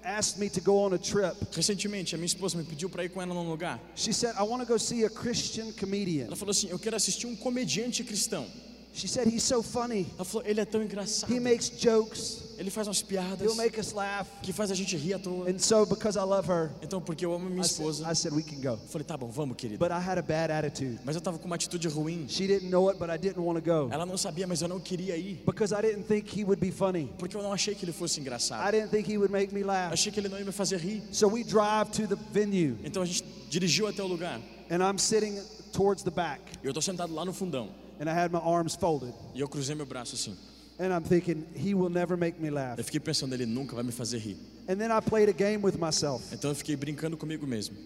[0.05, 1.35] asked me to go on a trip.
[1.53, 3.81] Recentemente, a minha esposa me pediu para ir com ela num lugar.
[3.95, 6.27] She said, I want to go see a Christian comedian.
[6.27, 8.47] Ela falou assim: Eu quero assistir um comediante cristão.
[8.95, 10.07] She said, He's so funny.
[10.17, 11.33] Ela falou: Ele é tão engraçado.
[11.33, 12.42] He makes jokes.
[12.63, 14.27] Ele faz umas piadas He'll make us laugh.
[14.41, 15.51] que faz a gente rir à toa.
[15.51, 18.15] And so, because I love her, Então, porque eu amo minha I said, esposa, I
[18.15, 18.79] said, We can go.
[18.89, 19.79] falei: Tá bom, vamos, querida.
[19.79, 21.01] But I had a bad attitude.
[21.05, 22.27] Mas eu tava com uma atitude ruim.
[22.29, 24.69] She didn't know it, but I didn't want to go Ela não sabia, mas eu
[24.69, 25.43] não queria ir.
[25.45, 27.11] because I didn't think he would be funny.
[27.19, 28.71] Porque eu não achei que ele fosse I engraçado.
[28.71, 29.93] didn't think he would make me laugh.
[29.93, 31.03] Achei que ele não ia me fazer rir.
[31.11, 34.41] So we drive to the venue, Então a gente dirigiu até o lugar.
[34.71, 35.37] and I'm sitting
[35.73, 37.71] towards the back, eu tô sentado lá no fundão.
[38.01, 39.13] and I had my arms folded.
[39.35, 40.37] E eu cruzei meu braço assim.
[40.79, 42.79] And I'm thinking, he will never make me laugh.
[42.79, 44.37] Eu fiquei pensando, ele nunca vai me fazer rir.
[44.69, 46.25] And then I played a game with myself.
[46.33, 47.77] Então eu fiquei brincando comigo mesmo.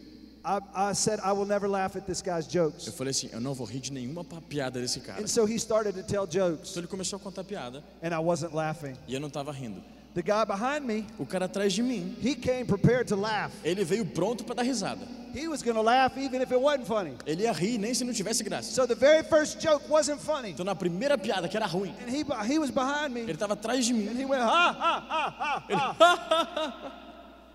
[0.45, 2.87] I, I said, I will never laugh at this guy's jokes.
[2.87, 5.21] Eu falei assim, eu não vou rir de nenhuma piada desse cara.
[5.21, 8.19] And so he started to tell jokes, Então ele começou a contar piada and I
[8.23, 8.95] wasn't laughing.
[9.09, 9.83] e eu não tava rindo.
[10.17, 13.53] The guy behind me, O cara atrás de mim, he came prepared to laugh.
[13.63, 15.07] ele veio pronto para dar risada.
[15.35, 17.13] He was going to laugh even if it wasn't funny.
[17.27, 18.71] Ele ia rir nem se não tivesse graça.
[18.73, 20.53] So the very first joke wasn't funny.
[20.53, 23.53] Então na primeira piada, que era ruim, And he, he was behind me, ele tava
[23.53, 24.09] atrás de mim.
[24.09, 25.35] and he went, ha, ha, ha,
[25.69, 26.93] ha, ha.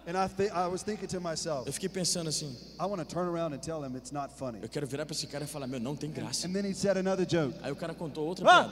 [0.06, 3.06] And I, th- I was thinking to myself, Eu fiquei pensando assim, I want to
[3.06, 4.60] turn around and tell him it's not funny.
[4.62, 6.46] eu quero virar para esse cara e falar, meu, não tem graça.
[6.48, 7.56] And then he said another joke.
[7.64, 8.70] Aí o cara contou outra piada.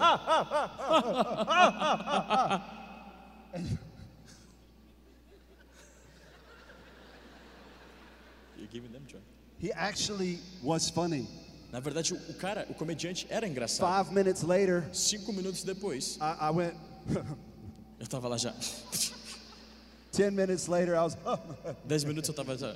[8.57, 9.19] You giving them joy.
[9.57, 11.27] He actually was funny.
[11.71, 14.05] Na verdade, o cara, o comediante, era engraçado.
[14.05, 16.73] Five minutes later, Cinco minutos depois, I, I went,
[17.99, 18.53] eu tava lá já.
[20.19, 21.15] Ten minutes later, I was,
[21.87, 22.75] Dez minutos eu tava já.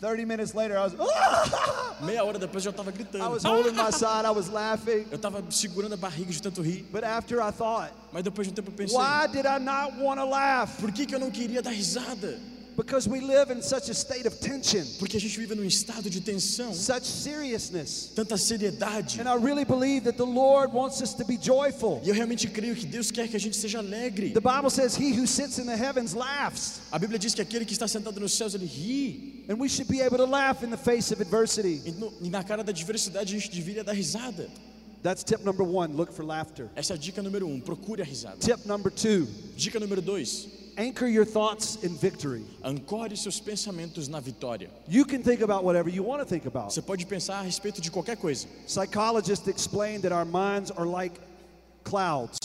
[0.00, 0.92] 30 minutes later, I was!
[2.00, 3.30] Meia hora depois eu estava I gritando.
[3.30, 5.06] was holding my side, I was laughing.
[5.10, 6.84] Eu estava segurando a barriga de tanto rir.
[6.92, 9.98] But after I thought, Mas depois de um tempo eu pensei, why did I not
[10.00, 10.70] want to laugh?
[10.80, 12.38] por que, que eu não queria dar risada?
[12.76, 16.10] Because we live in such a state of tension, Porque a gente vive num estado
[16.10, 18.10] de tensão, such seriousness.
[18.14, 19.20] tanta seriedade.
[19.20, 22.00] And I really believe that the Lord wants us to be joyful.
[22.04, 24.30] E eu realmente creio que Deus quer que a gente seja alegre.
[24.32, 26.80] The Bible says, He who sits in the heavens laughs.
[26.90, 29.44] A Bíblia diz que aquele que está sentado nos céus, ele ri.
[29.48, 31.80] And we should be able to laugh in the face of adversity.
[31.84, 34.48] E, no- e na cara da diversidade a gente deveria dar risada.
[35.02, 36.70] That's tip number one look for laughter.
[36.74, 38.38] Essa é a dica número um, procure a risada.
[38.38, 42.44] Tip number two Dica número dois, anchor your thoughts in victory.
[42.62, 44.68] ancore seus pensamentos na vitória.
[44.86, 46.72] You can think about whatever you want to think about.
[46.72, 48.46] Você pode pensar a respeito de qualquer coisa.
[48.66, 51.18] Psychologists explain that our minds are like
[51.84, 52.43] clouds.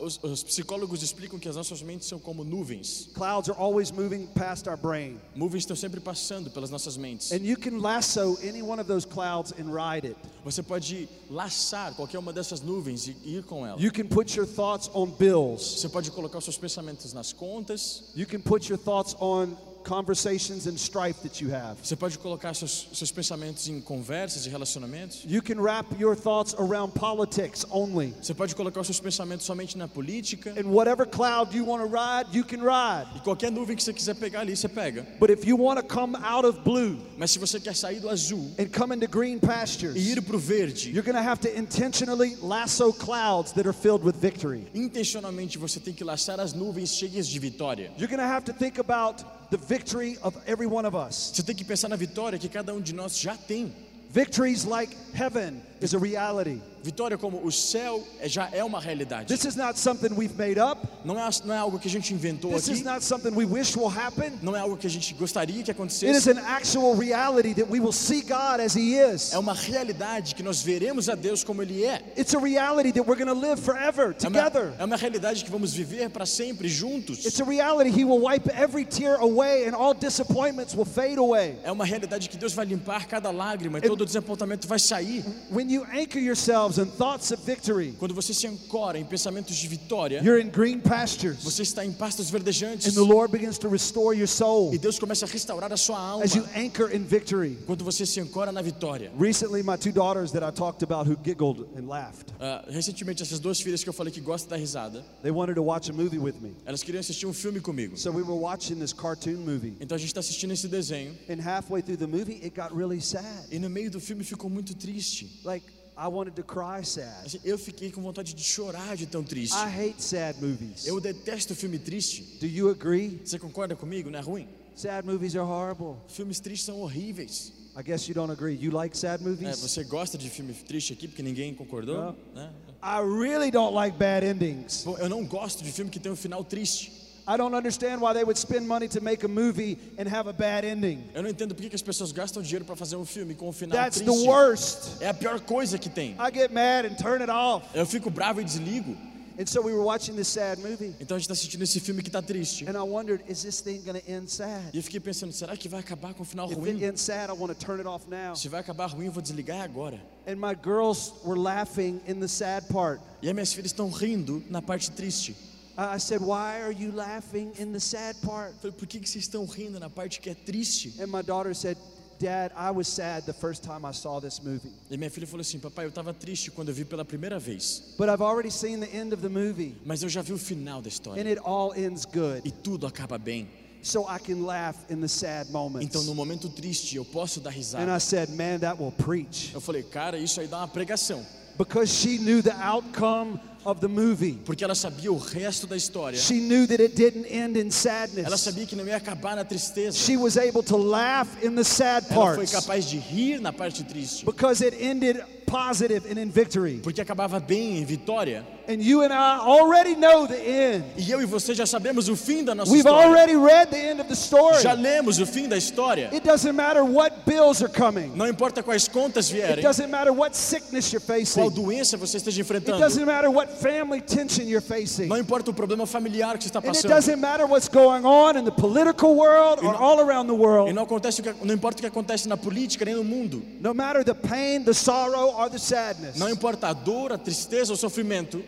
[0.00, 3.08] Os, os psicólogos explicam que as nossas mentes são como nuvens.
[3.14, 5.18] Clouds are always moving past our brain.
[5.34, 7.32] Nuvens estão sempre passando pelas nossas mentes.
[7.32, 10.16] And you can lasso any one of those clouds and ride it.
[10.44, 13.80] Você pode laçar qualquer uma dessas nuvens e ir com ela.
[13.80, 15.80] You can put your thoughts on bills.
[15.80, 18.04] Você pode colocar os seus pensamentos nas contas.
[18.16, 19.56] You can put your thoughts on
[19.88, 21.78] conversations and strife that you have.
[21.82, 25.24] Você pode colocar seus, seus pensamentos em conversas e relacionamentos.
[25.26, 28.14] You can wrap your thoughts around politics only.
[28.20, 30.52] Você pode colocar seus pensamentos somente na política.
[30.58, 33.08] And whatever cloud you want to ride, you can ride.
[33.16, 35.06] E qualquer nuvem que você quiser pegar ali, você pega.
[35.18, 38.10] But if you want to come out of blue Mas se você quer sair do
[38.10, 41.40] azul and come into green pastures, e ir para o verde, you're going to have
[41.40, 44.66] to intentionally lasso clouds that are filled with victory.
[44.74, 47.90] intencionalmente você tem que laçar as nuvens cheias de vitória.
[47.96, 51.32] You're going to have to think about the victory of every one of us.
[51.34, 53.72] Você tem que pensar na vitória que cada um de nós já tem.
[54.10, 56.60] Victories like heaven is a reality.
[56.82, 59.26] Vitória como o céu é- já é uma realidade.
[59.26, 60.80] This is not something we've made up.
[61.04, 62.84] Não é, não é algo que a gente inventou This is aqui.
[62.84, 64.32] not something we wish will happen.
[64.42, 66.30] Não é algo que a gente gostaria que It is acontecesse.
[66.30, 69.32] an actual reality that we will see God as He is.
[69.32, 72.00] É uma realidade que nós veremos a Deus como Ele é.
[72.16, 74.72] It's a reality that we're going to live forever É uma, together.
[74.78, 77.24] é uma realidade que vamos viver para sempre juntos.
[77.26, 81.56] It's a reality He will wipe every tear away and all disappointments will fade away.
[81.64, 85.24] É uma realidade que Deus vai limpar cada lágrima e todo desapontamento vai sair.
[85.50, 89.68] When you anchor yourselves in thoughts of victory, Quando você se ancora em pensamentos de
[89.68, 93.68] vitória, you're in green pastures você está em pastos verdejantes and the Lord begins to
[93.68, 97.04] restore your soul e Deus começa a restaurar a sua alma as you anchor in
[97.04, 97.56] victory.
[97.66, 99.10] quando você se ancora na vitória.
[99.18, 103.38] Recently, my two daughters that I talked about who giggled and laughed, Ah, recentemente, essas
[103.40, 106.18] duas filhas que eu falei que gostam da risada, they wanted to watch a movie
[106.18, 106.54] with me.
[106.64, 107.96] elas queriam assistir um filme comigo.
[107.98, 109.74] So we were watching this cartoon movie.
[109.80, 113.00] Então a gente está assistindo esse desenho And halfway through the movie, it got really
[113.00, 113.24] sad.
[113.50, 115.40] e no meio do filme ficou muito triste.
[115.44, 115.57] Like,
[116.00, 117.40] I wanted to cry sad.
[117.44, 119.56] Eu fiquei com vontade de chorar de tão triste.
[119.56, 120.86] I hate sad movies.
[120.86, 122.22] Eu detesto filme triste.
[122.38, 123.20] Do you agree?
[123.24, 124.08] Você concorda comigo?
[124.08, 124.46] Não é ruim?
[124.76, 125.96] Sad movies are horrible.
[126.08, 127.52] Filmes tristes são horríveis.
[127.76, 128.54] I guess you don't agree.
[128.60, 129.58] You like sad É, movies?
[129.58, 131.96] você gosta de filme triste aqui porque ninguém concordou?
[131.96, 132.16] Não.
[132.34, 132.50] Né?
[132.80, 134.84] I really don't like bad endings.
[135.00, 136.92] Eu não gosto de filme que tem um final triste.
[137.30, 140.32] I don't understand why they would spend money to make a movie and have a
[140.32, 141.04] bad ending.
[141.14, 143.52] Eu não entendo por que as pessoas gastam dinheiro para fazer um filme com um
[143.52, 144.26] final That's the triste.
[144.26, 144.78] worst.
[145.02, 146.12] É a pior coisa que tem.
[146.18, 147.66] I get mad and turn it off.
[147.74, 148.96] Eu fico bravo e desligo.
[149.40, 152.02] And so we were watching this sad movie, Então a gente está assistindo esse filme
[152.02, 152.64] que tá triste.
[152.68, 154.70] and I wondered, is this thing to end sad?
[154.72, 156.82] E eu fiquei pensando, será que vai acabar com um final If it ruim?
[156.82, 158.34] ends sad, I want to turn it off now.
[158.34, 160.00] Se vai acabar ruim, eu vou desligar agora.
[160.26, 163.00] And my girls were laughing in the sad part.
[163.22, 165.36] E as minhas filhas estão rindo na parte triste.
[165.78, 168.52] I I said, Why are you laughing in the sad part?
[168.60, 170.92] Falei, por que, que vocês estão rindo na parte que é triste?
[171.00, 171.78] And my daughter said,
[172.18, 174.72] Dad, I was sad the first time I saw this movie.
[174.90, 177.94] E minha filha falou assim, papai, eu estava triste quando eu vi pela primeira vez.
[177.96, 180.82] But I've already seen the end of the movie, Mas eu já vi o final
[180.82, 181.22] da história.
[181.22, 182.42] and it all ends good.
[182.44, 183.48] E tudo acaba bem.
[183.80, 185.86] So I can laugh in the sad moments.
[185.86, 188.00] Então no momento triste eu posso dar And I risada.
[188.00, 189.52] said, Man, that will preach.
[189.54, 191.24] Eu falei, cara, isso aí dá uma pregação.
[191.58, 194.38] Because she knew the outcome of the movie.
[194.44, 196.16] Porque ela sabia o resto da história.
[196.18, 198.40] She knew that it didn't end in Ela sadness.
[198.40, 199.96] sabia que não ia acabar na tristeza.
[199.98, 203.52] She was able to laugh in the sad Ela foi parts capaz de rir na
[203.52, 204.24] parte triste.
[204.24, 206.78] because it ended positive and in victory.
[206.82, 208.46] Porque acabava bem em vitória.
[208.70, 210.84] And you and I already know the end.
[210.98, 213.08] E eu e você já sabemos o fim da nossa We've história.
[213.08, 214.60] already read the end of the story.
[214.62, 216.10] Já lemos o fim da história.
[216.12, 218.12] It doesn't matter what bills are coming.
[218.14, 221.48] Não importa quais contas It vierem, doesn't matter what sickness you're qual facing.
[221.50, 222.78] doença você esteja It enfrentando.
[222.78, 225.06] doesn't matter what family tension you're facing.
[225.06, 226.94] Não importa o problema familiar que você está And it passando.
[226.94, 230.74] doesn't matter what's going on in the political world or all around the E world.
[230.74, 233.42] não, acontece o que, não importa o que acontece na política nem no mundo.
[233.62, 236.18] No matter the pain, the sorrow, or the sadness.
[236.18, 238.44] Não importa a dor, a tristeza ou o sofrimento.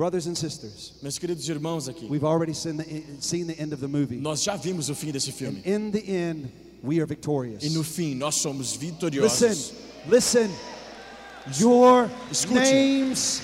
[0.00, 3.82] Brothers and sisters, Meus queridos irmãos aqui, we've already seen the, seen the end of
[3.82, 4.16] the movie.
[4.16, 5.60] nós já vimos o fim desse filme.
[5.62, 6.50] In the end,
[6.82, 7.62] we are victorious.
[7.62, 9.74] E no fim, nós somos vitoriosos.
[10.08, 10.50] Listen, listen.
[11.58, 12.54] Your Escute.
[12.54, 13.42] names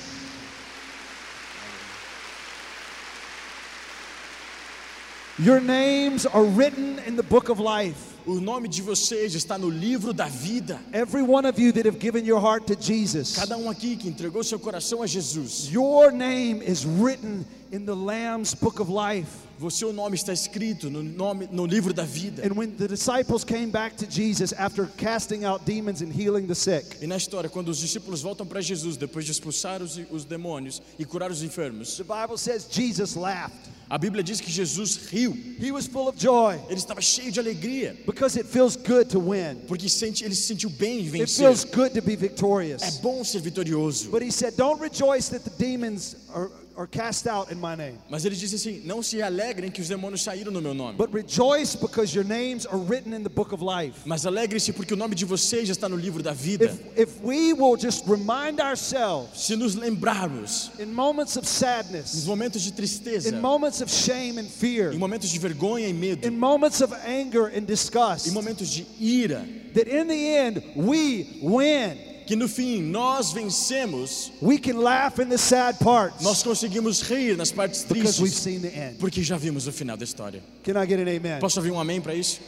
[5.38, 8.15] Your names are written in the book of life.
[8.26, 10.80] O nome de vocês está no livro da vida.
[10.92, 14.08] Every one of you that have given your heart to Jesus, Cada um aqui que
[14.08, 15.68] entregou seu coração a Jesus.
[15.70, 19.44] your name is written in the Lamb's book of life.
[19.58, 22.42] O seu nome está escrito no, nome, no livro da vida.
[22.44, 26.54] And when the disciples came back to Jesus after casting out demons and healing the
[26.54, 30.26] sick, E na história, quando os discípulos voltam para Jesus depois de expulsar os, os
[30.26, 33.56] demônios e curar os enfermos, the Bible says Jesus laughed.
[33.88, 35.32] a Bíblia diz que Jesus riu.
[35.58, 39.18] He was full of joy Ele estava cheio de alegria, because it feels good to
[39.18, 39.62] win.
[39.66, 41.46] porque sente, ele se sentiu bem em It vencer.
[41.46, 42.98] feels good to be É victorious.
[43.00, 44.10] bom ser vitorioso.
[44.10, 47.98] But he said, Don't rejoice that the demons are, are cast out in my name,
[48.10, 50.96] Mas ele disse assim: Não se alegrem que os demônios saíram no meu nome.
[50.96, 54.00] but rejoice because your names are written in the book of life.
[54.04, 56.66] Mas alegrem-se porque o nome de vocês já está no livro da vida.
[56.66, 62.24] If, if we will just remind ourselves Se nos lembrarmos in moments of nos sadness,
[62.26, 66.26] momentos de tristeza, in moments of shame and fear, em momentos de vergonha e medo,
[66.26, 71.40] in moments of anger and disgust, em momentos de ira, that in the end we
[71.42, 72.15] win.
[72.26, 77.36] Que no fim nós vencemos, We can laugh in the sad parts nós conseguimos rir
[77.36, 78.98] nas partes because we've tristes, seen the end.
[78.98, 80.42] porque já vimos o final da história.
[80.64, 81.38] Can I get an amen?
[81.40, 82.40] Posso ouvir um amém para isso?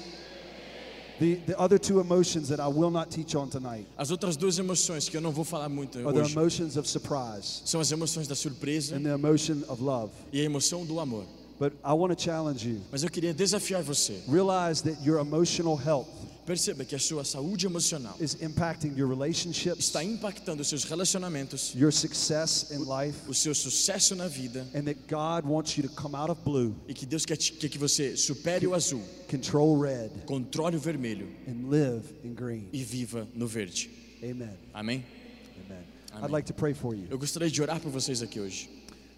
[1.19, 4.57] The, the other two emotions that I will not teach on tonight As outras duas
[4.57, 7.91] emoções que eu não vou falar muito are the hoje emotions of surprise são as
[7.91, 10.13] emoções da surpresa and the emotion of love.
[10.33, 11.25] e a emoção do amor.
[11.59, 12.81] But I want to challenge you.
[12.93, 14.21] Mas eu queria desafiar você.
[14.29, 16.07] Realize that your emotional health
[16.49, 21.75] Perceba que a sua saúde emocional is impacting your relationships, está impactando os seus relacionamentos,
[21.75, 25.91] your success in life, o seu sucesso na vida and that God wants you to
[25.95, 29.03] come out of blue, e que Deus quer, te- quer que você supere o azul,
[29.29, 32.67] control red, controle o vermelho and live in green.
[32.73, 33.91] e viva no verde.
[34.23, 34.57] Amen.
[34.73, 35.05] Amém?
[35.67, 35.85] Amen.
[36.15, 36.25] Amen.
[36.25, 37.07] I'd like to pray for you.
[37.11, 38.71] Eu gostaria de orar por vocês aqui hoje.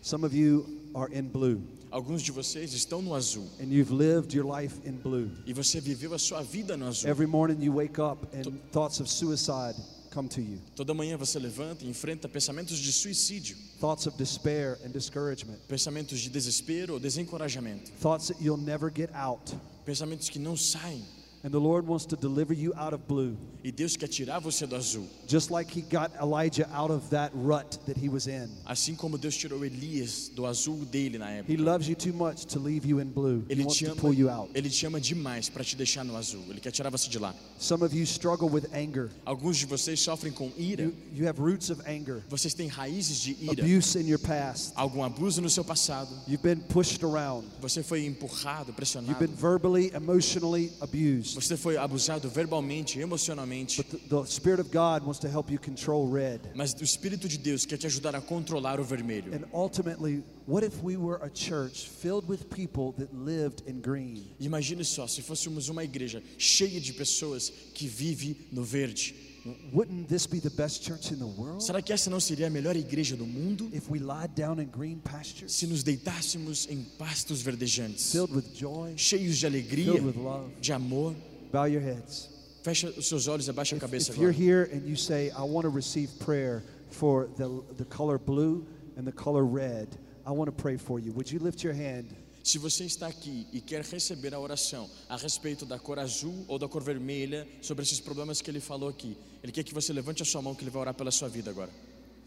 [0.03, 0.67] Some of you
[0.97, 4.93] are in blue, Alguns de vocês estão no azul and you've lived your life in
[4.93, 5.29] blue.
[5.45, 7.09] e você viveu a sua vida no azul.
[7.11, 9.75] Every morning you wake up and thoughts of suicide
[10.13, 14.79] come to you, Toda manhã você levanta e enfrenta pensamentos de suicídio, thoughts of despair
[14.85, 19.53] and discouragement, pensamentos de desespero ou desencorajamento, thoughts that you'll never get out.
[19.85, 21.05] pensamentos que não saem.
[21.43, 23.35] And the Lord wants to deliver you out of blue,
[23.65, 25.07] E Deus quer tirar você do azul.
[25.27, 28.49] just like He got Elijah out of that rut that he was in.
[28.67, 32.59] Assim como Deus tirou Elias do azul dele na He loves you too much to
[32.59, 33.43] leave you in blue.
[33.49, 34.51] He wants te to pull you out.
[34.55, 36.43] ele te ama demais para te deixar no azul.
[36.51, 37.35] Ele quer tirar você de lá.
[37.59, 39.11] Some of you struggle with anger.
[39.25, 40.85] Alguns de vocês sofrem com ira.
[40.85, 43.63] You, you have roots of anger, Vocês têm raízes de ira.
[43.63, 44.73] abuse in your past.
[44.75, 46.11] Algum abuso no seu passado.
[46.29, 47.47] You've been pushed around.
[47.61, 48.75] Você foi empurrado,
[49.07, 51.30] You've been verbally, emotionally abused.
[51.35, 53.83] Você foi abusado verbalmente, emocionalmente.
[53.83, 56.41] But the, the Spirit of God wants to help you control red.
[56.55, 59.33] Mas o Espírito de Deus quer te ajudar a controlar o vermelho.
[59.35, 64.25] And ultimately, what if we were a church filled with people that lived in green?
[64.41, 69.30] Imagine só, se fôssemos uma igreja cheia de pessoas que vive no verde.
[69.73, 71.63] Wouldn't this be the best church in the world?
[71.63, 73.71] Será que essa não seria a melhor igreja do mundo?
[73.73, 78.53] If we lied down in green pastures, Se nos deitássemos em pastos verdejantes, filled with
[78.55, 80.51] joy, cheios de alegria, filled with love.
[80.61, 81.15] de amor.
[81.53, 82.29] Bow your heads.
[82.63, 85.43] Fecha os seus olhos abaixa a If, cabeça if you're here and you say, I
[85.43, 88.67] want to receive prayer for the, the color blue
[88.97, 89.89] and the color red,
[90.27, 91.13] I want to pray for you.
[91.13, 92.15] Would you lift your hand?
[92.43, 96.59] Se você está aqui e quer receber a oração a respeito da cor azul ou
[96.59, 100.23] da cor vermelha, sobre esses problemas que ele falou aqui, ele quer que você levante
[100.23, 101.71] a sua mão que ele vai orar pela sua vida agora.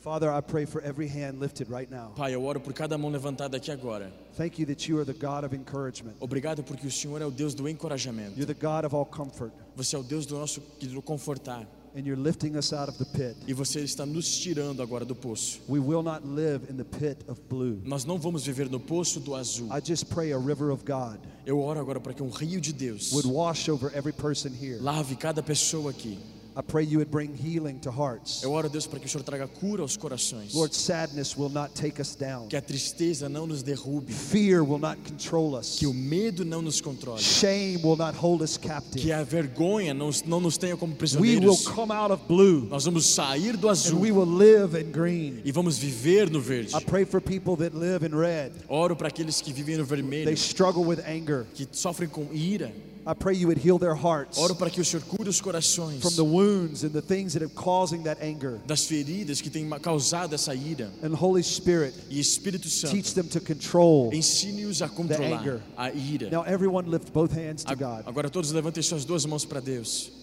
[0.03, 2.11] Father, I pray for every hand lifted right now.
[2.13, 4.11] Pai, eu oro por cada mão levantada aqui agora.
[4.35, 6.15] Thank you that you are the God of encouragement.
[6.19, 8.37] Obrigado porque o Senhor é o Deus do encorajamento.
[8.37, 9.53] You're the God of all comfort.
[9.77, 11.65] Você é o Deus do nosso que do confortar.
[11.95, 13.35] And you're lifting us out of the pit.
[13.47, 15.59] E você está nos tirando agora do poço.
[15.69, 17.79] We will not live in the pit of blue.
[17.85, 19.67] Nós não vamos viver no poço do azul.
[19.67, 22.71] I just pray a river of God Eu oro agora para que um rio de
[22.73, 24.79] Deus would wash over every person here.
[24.81, 26.17] lave cada pessoa aqui.
[26.55, 28.43] I pray you would bring healing to hearts.
[28.43, 30.53] Eu oro, Deus, para que o Senhor traga cura aos corações.
[30.53, 32.47] Lord, sadness will not take us down.
[32.47, 34.13] Que a tristeza não nos derrube.
[34.13, 35.77] Fear will not control us.
[35.79, 37.19] Que o medo não nos controle.
[37.19, 39.11] Shame will not hold us Que captive.
[39.11, 41.67] a vergonha não, não nos tenha como We will prisioneiros.
[41.67, 45.41] come out of blue Nós vamos sair do and azul we will live in green.
[45.43, 46.75] e vamos viver no verde.
[46.75, 48.51] I pray for people that live in red.
[48.67, 51.47] Oro para aqueles que vivem no They vermelho, struggle with anger.
[51.55, 52.71] que sofrem com ira.
[53.05, 56.01] I pray you would heal their hearts Oro para que o Senhor cure os corações
[56.01, 58.59] from the wounds and the things that are causing that anger.
[58.65, 60.89] das feridas que têm causado essa ira.
[61.03, 64.09] And Holy Spirit, E Espírito Santo, teach them to control.
[64.13, 64.95] ensine-os a anger.
[64.95, 66.29] controlar a ira.
[66.29, 68.03] Now, everyone lift both hands to God.
[68.05, 70.22] Agora todos levantem suas duas mãos para Deus.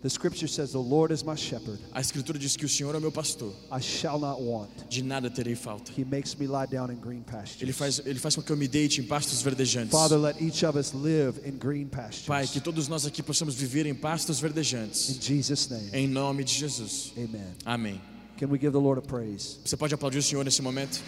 [0.00, 1.80] The scripture says, The Lord is my shepherd.
[1.92, 4.70] A Escritura diz que o Senhor é meu pastor, I shall not want.
[4.88, 5.90] de nada terei falta.
[5.98, 7.76] He makes me lie down in green Ele pastures.
[7.76, 9.90] faz, ele faz com que eu me deite em pastos verdejantes.
[9.90, 12.50] Father, let each of us live in green Pai, pastures.
[12.50, 15.18] que todos nós aqui possamos viver em pastos In verdejantes.
[15.20, 17.12] Jesus' name, Em nome de Jesus.
[17.16, 17.54] amen.
[17.64, 18.00] Amém.
[18.38, 19.58] Can we give the Lord a praise?
[19.64, 21.02] Você pode aplaudir o Senhor nesse momento?